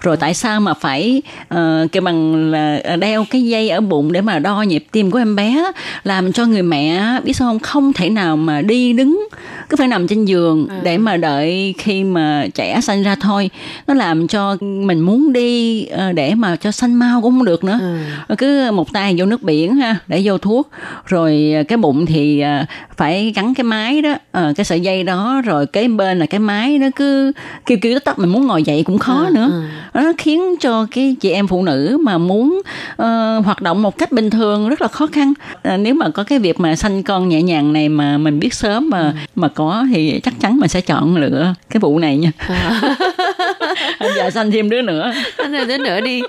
[0.01, 1.23] Rồi tại sao mà phải
[1.55, 1.59] uh,
[1.93, 5.37] kêu bằng là đeo cái dây ở bụng để mà đo nhịp tim của em
[5.37, 5.65] bé?
[6.05, 7.59] Làm cho người mẹ biết sao không?
[7.59, 9.29] Không thể nào mà đi đứng
[9.69, 13.51] cứ phải nằm trên giường để mà đợi khi mà trẻ sanh ra thôi.
[13.87, 17.65] Nó làm cho mình muốn đi ờ, để mà cho sanh mau cũng không được
[17.65, 17.81] nữa.
[18.29, 20.71] Rồi cứ một tay vô nước biển ha để vô thuốc.
[21.07, 22.67] Rồi cái bụng thì à,
[22.97, 25.43] phải gắn cái máy đó ờ, cái sợi dây đó.
[25.45, 27.33] Rồi kế bên là cái máy nó cứ
[27.67, 29.63] kêu kêu tắt mình muốn ngồi dậy cũng khó nữa.
[29.95, 32.63] nó khiến cho cái chị em phụ nữ mà muốn
[32.97, 35.33] ờ, hoạt động một cách bình thường rất là khó khăn.
[35.63, 38.55] À, nếu mà có cái việc mà sanh con nhẹ nhàng này mà mình biết
[38.55, 42.33] sớm mà mà có thì chắc chắn mình sẽ chọn lựa cái vụ này nha.
[44.01, 45.13] Bây giờ sanh thêm đứa nữa.
[45.51, 46.21] Nói đến nữa đi.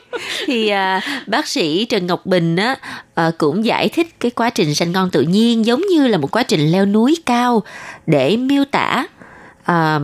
[0.46, 2.76] Thì à, bác sĩ Trần Ngọc Bình á
[3.16, 6.32] à, cũng giải thích cái quá trình sanh con tự nhiên giống như là một
[6.32, 7.64] quá trình leo núi cao
[8.08, 9.06] để miêu tả.
[9.64, 10.00] À,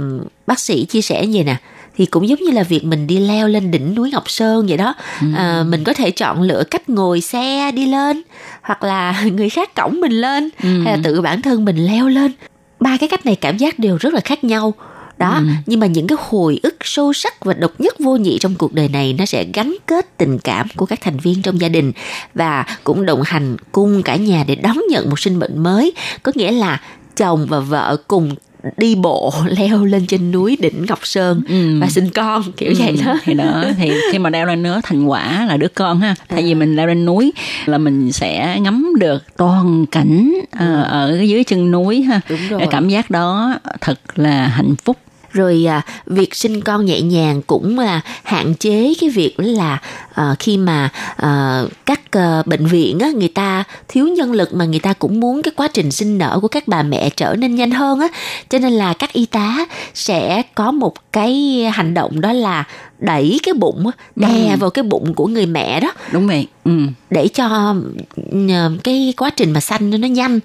[0.48, 1.56] bác sĩ chia sẻ như vậy nè
[1.98, 4.78] thì cũng giống như là việc mình đi leo lên đỉnh núi Ngọc Sơn vậy
[4.78, 4.94] đó.
[5.36, 8.22] À, mình có thể chọn lựa cách ngồi xe đi lên
[8.62, 12.32] hoặc là người khác cõng mình lên hay là tự bản thân mình leo lên.
[12.80, 14.74] Ba cái cách này cảm giác đều rất là khác nhau.
[15.18, 18.56] Đó nhưng mà những cái hồi ức sâu sắc và độc nhất vô nhị trong
[18.56, 21.70] cuộc đời này nó sẽ gắn kết tình cảm của các thành viên trong gia
[21.70, 21.92] đình
[22.34, 25.94] và cũng đồng hành cùng cả nhà để đón nhận một sinh mệnh mới.
[26.24, 26.82] Có nghĩa là
[27.16, 28.36] chồng và vợ cùng
[28.78, 31.42] đi bộ leo lên trên núi đỉnh Ngọc Sơn
[31.82, 33.18] và sinh con kiểu vậy đó.
[33.24, 36.16] thì đó thì khi mà leo lên nữa thành quả là đứa con ha.
[36.28, 37.34] Tại vì mình leo lên núi
[37.66, 42.22] là mình sẽ ngắm được toàn cảnh ờ, ở dưới chân núi ha.
[42.30, 42.62] Đúng rồi.
[42.72, 44.98] Cảm giác đó thật là hạnh phúc.
[45.36, 49.82] Rồi à, việc sinh con nhẹ nhàng cũng là hạn chế cái việc là
[50.16, 54.66] à, khi mà à, các à, bệnh viện á, người ta thiếu nhân lực mà
[54.66, 57.56] người ta cũng muốn cái quá trình sinh nở của các bà mẹ trở nên
[57.56, 58.08] nhanh hơn á.
[58.50, 62.64] Cho nên là các y tá sẽ có một cái hành động đó là
[63.00, 63.86] đẩy cái bụng
[64.16, 65.92] đè vào cái bụng của người mẹ đó.
[66.12, 66.48] Đúng vậy.
[66.66, 66.72] Ừ.
[67.10, 67.76] để cho
[68.84, 70.40] cái quá trình mà sanh nó nhanh.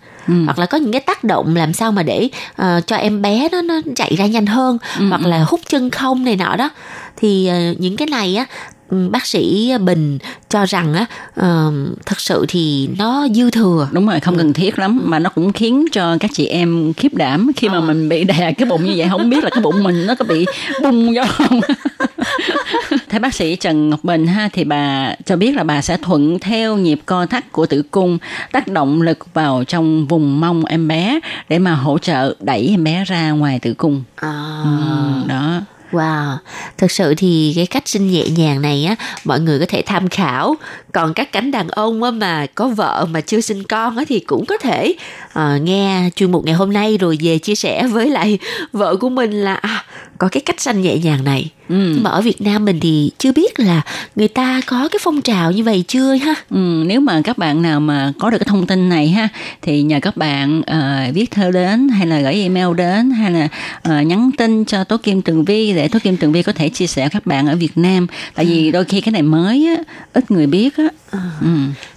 [0.45, 3.49] Hoặc là có những cái tác động làm sao mà để ờ, cho em bé
[3.53, 4.79] nó nó chạy ra nhanh hơn.
[5.09, 6.71] Hoặc là hút chân không này nọ đó.
[7.17, 10.19] Thì ờ, những cái này á ừ, bác sĩ Bình
[10.49, 11.07] cho rằng á
[11.41, 11.75] uh,
[12.07, 13.89] thật sự thì nó dư thừa.
[13.93, 17.15] Đúng rồi không cần thiết lắm mà nó cũng khiến cho các chị em khiếp
[17.15, 17.81] đảm khi mà à.
[17.81, 19.09] mình bị đè cái bụng như vậy.
[19.11, 20.47] Không biết là cái bụng mình nó có bị
[20.83, 21.61] bung do không?
[23.09, 26.39] Theo bác sĩ Trần Ngọc Bình ha thì bà cho biết là bà sẽ thuận
[26.39, 28.19] theo nhịp co thắt của tử cung
[28.53, 32.85] tác động lực vào trong vùng mông em bé để mà hỗ trợ đẩy em
[32.85, 34.03] bé ra ngoài tử cung.
[34.17, 34.63] À.
[34.65, 35.61] ừ, đó
[35.93, 36.37] Wow,
[36.79, 40.09] thực sự thì cái cách sinh nhẹ nhàng này á mọi người có thể tham
[40.09, 40.57] khảo.
[40.93, 44.21] Còn các cánh đàn ông á mà có vợ mà chưa sinh con á thì
[44.21, 44.95] cũng có thể
[45.27, 48.39] uh, nghe chuyên mục ngày hôm nay rồi về chia sẻ với lại
[48.73, 49.85] vợ của mình là à,
[50.19, 51.93] có cái cách sanh nhẹ nhàng này ừ.
[51.95, 53.83] nhưng mà ở Việt Nam mình thì chưa biết là
[54.17, 57.63] người ta có cái phong trào như vậy chưa ha ừ, nếu mà các bạn
[57.63, 59.29] nào mà có được cái thông tin này ha
[59.63, 63.49] thì nhờ các bạn uh, viết thơ đến hay là gửi email đến hay là
[63.89, 66.69] uh, nhắn tin cho Tố Kim Tường Vi để Tố Kim Tường Vi có thể
[66.69, 68.71] chia sẻ các bạn ở Việt Nam tại vì ừ.
[68.71, 71.19] đôi khi cái này mới á ít người biết á ừ.
[71.41, 71.49] ừ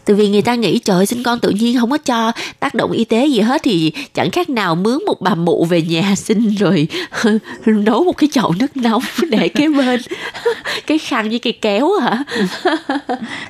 [0.06, 2.92] từ vì người ta nghĩ trời sinh con tự nhiên không có cho tác động
[2.92, 6.56] y tế gì hết thì chẳng khác nào mướn một bà mụ về nhà sinh
[6.56, 6.88] rồi
[7.66, 10.02] nấu một cái chậu nước nóng để cái bên
[10.88, 12.24] cái khăn với cây kéo hả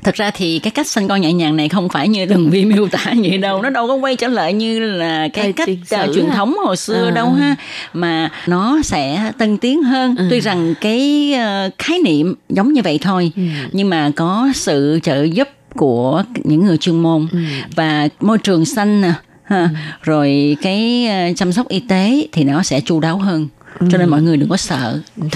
[0.03, 2.65] thật ra thì cái cách sinh con nhẹ nhàng này không phải như đừng vi
[2.65, 6.05] miêu tả vậy đâu nó đâu có quay trở lại như là cái Thời cách
[6.09, 7.11] uh, truyền thống hồi xưa à.
[7.11, 7.55] đâu ha
[7.93, 10.27] mà nó sẽ tân tiến hơn ừ.
[10.29, 11.33] tuy rằng cái
[11.67, 13.41] uh, khái niệm giống như vậy thôi ừ.
[13.71, 17.39] nhưng mà có sự trợ giúp của những người chuyên môn ừ.
[17.75, 19.13] và môi trường xanh nè
[19.43, 19.67] ha, ừ.
[20.01, 23.47] rồi cái ờ, chăm sóc y tế thì nó sẽ chu đáo hơn
[23.79, 24.11] cho nên ừ.
[24.11, 24.99] mọi người đừng có sợ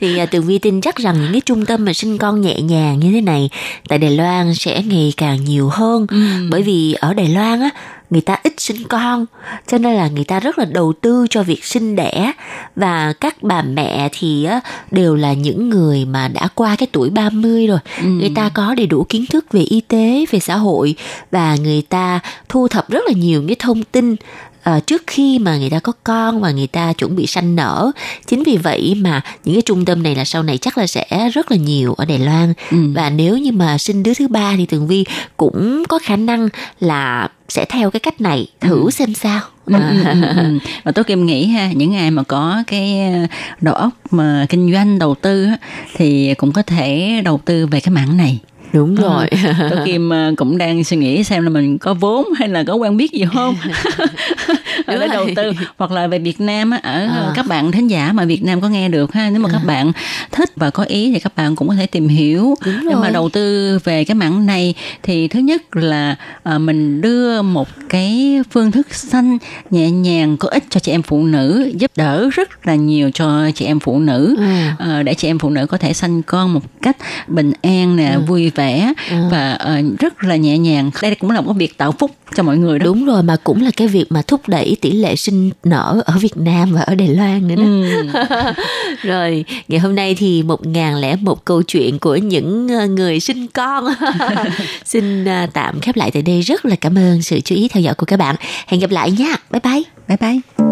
[0.00, 2.60] thì à, từ vi tin chắc rằng những cái trung tâm mà sinh con nhẹ
[2.60, 3.50] nhàng như thế này
[3.88, 6.16] tại đài loan sẽ ngày càng nhiều hơn ừ.
[6.50, 7.70] bởi vì ở đài loan á
[8.12, 9.26] người ta ít sinh con
[9.66, 12.32] cho nên là người ta rất là đầu tư cho việc sinh đẻ
[12.76, 14.48] và các bà mẹ thì
[14.90, 18.06] đều là những người mà đã qua cái tuổi 30 rồi ừ.
[18.06, 20.94] người ta có đầy đủ kiến thức về y tế về xã hội
[21.30, 24.16] và người ta thu thập rất là nhiều cái thông tin
[24.70, 27.90] uh, trước khi mà người ta có con và người ta chuẩn bị sanh nở
[28.26, 31.30] chính vì vậy mà những cái trung tâm này là sau này chắc là sẽ
[31.32, 32.76] rất là nhiều ở Đài Loan ừ.
[32.94, 35.04] và nếu như mà sinh đứa thứ ba thì Tường Vi
[35.36, 36.48] cũng có khả năng
[36.80, 38.90] là sẽ theo cái cách này thử ừ.
[38.90, 40.58] xem sao ừ, ừ, ừ, ừ.
[40.84, 43.00] và tôi kim nghĩ ha những ai mà có cái
[43.60, 45.46] đầu óc mà kinh doanh đầu tư
[45.96, 48.40] thì cũng có thể đầu tư về cái mảng này
[48.72, 52.26] đúng ờ, rồi à, tôi kim cũng đang suy nghĩ xem là mình có vốn
[52.36, 53.56] hay là có quen biết gì không
[54.86, 57.32] để đầu tư hoặc là về Việt Nam á ở à.
[57.34, 59.52] các bạn thính giả mà Việt Nam có nghe được ha nếu mà à.
[59.52, 59.92] các bạn
[60.32, 63.28] thích và có ý thì các bạn cũng có thể tìm hiểu nhưng mà đầu
[63.28, 68.70] tư về cái mảng này thì thứ nhất là à, mình đưa một cái phương
[68.70, 69.38] thức xanh
[69.70, 73.50] nhẹ nhàng có ích cho chị em phụ nữ giúp đỡ rất là nhiều cho
[73.54, 74.76] chị em phụ nữ à.
[74.78, 76.96] À, để chị em phụ nữ có thể sanh con một cách
[77.28, 78.18] bình an nè à.
[78.18, 79.28] vui vẻ vẻ à.
[79.30, 80.90] và uh, rất là nhẹ nhàng.
[81.02, 82.84] Đây cũng là một việc tạo phúc cho mọi người đó.
[82.84, 86.14] Đúng rồi mà cũng là cái việc mà thúc đẩy tỷ lệ sinh nở ở
[86.20, 87.62] Việt Nam và ở Đài Loan nữa đó.
[87.62, 88.52] Ừ.
[89.02, 93.20] rồi ngày hôm nay thì một ngàn lẻ một câu chuyện của những ờ, người
[93.20, 93.84] sinh con.
[94.84, 96.40] Xin ờ, tạm khép lại tại đây.
[96.40, 98.36] Rất là cảm ơn sự chú ý theo dõi của các bạn.
[98.66, 99.36] Hẹn gặp lại nha.
[99.50, 99.82] Bye bye.
[100.08, 100.71] Bye bye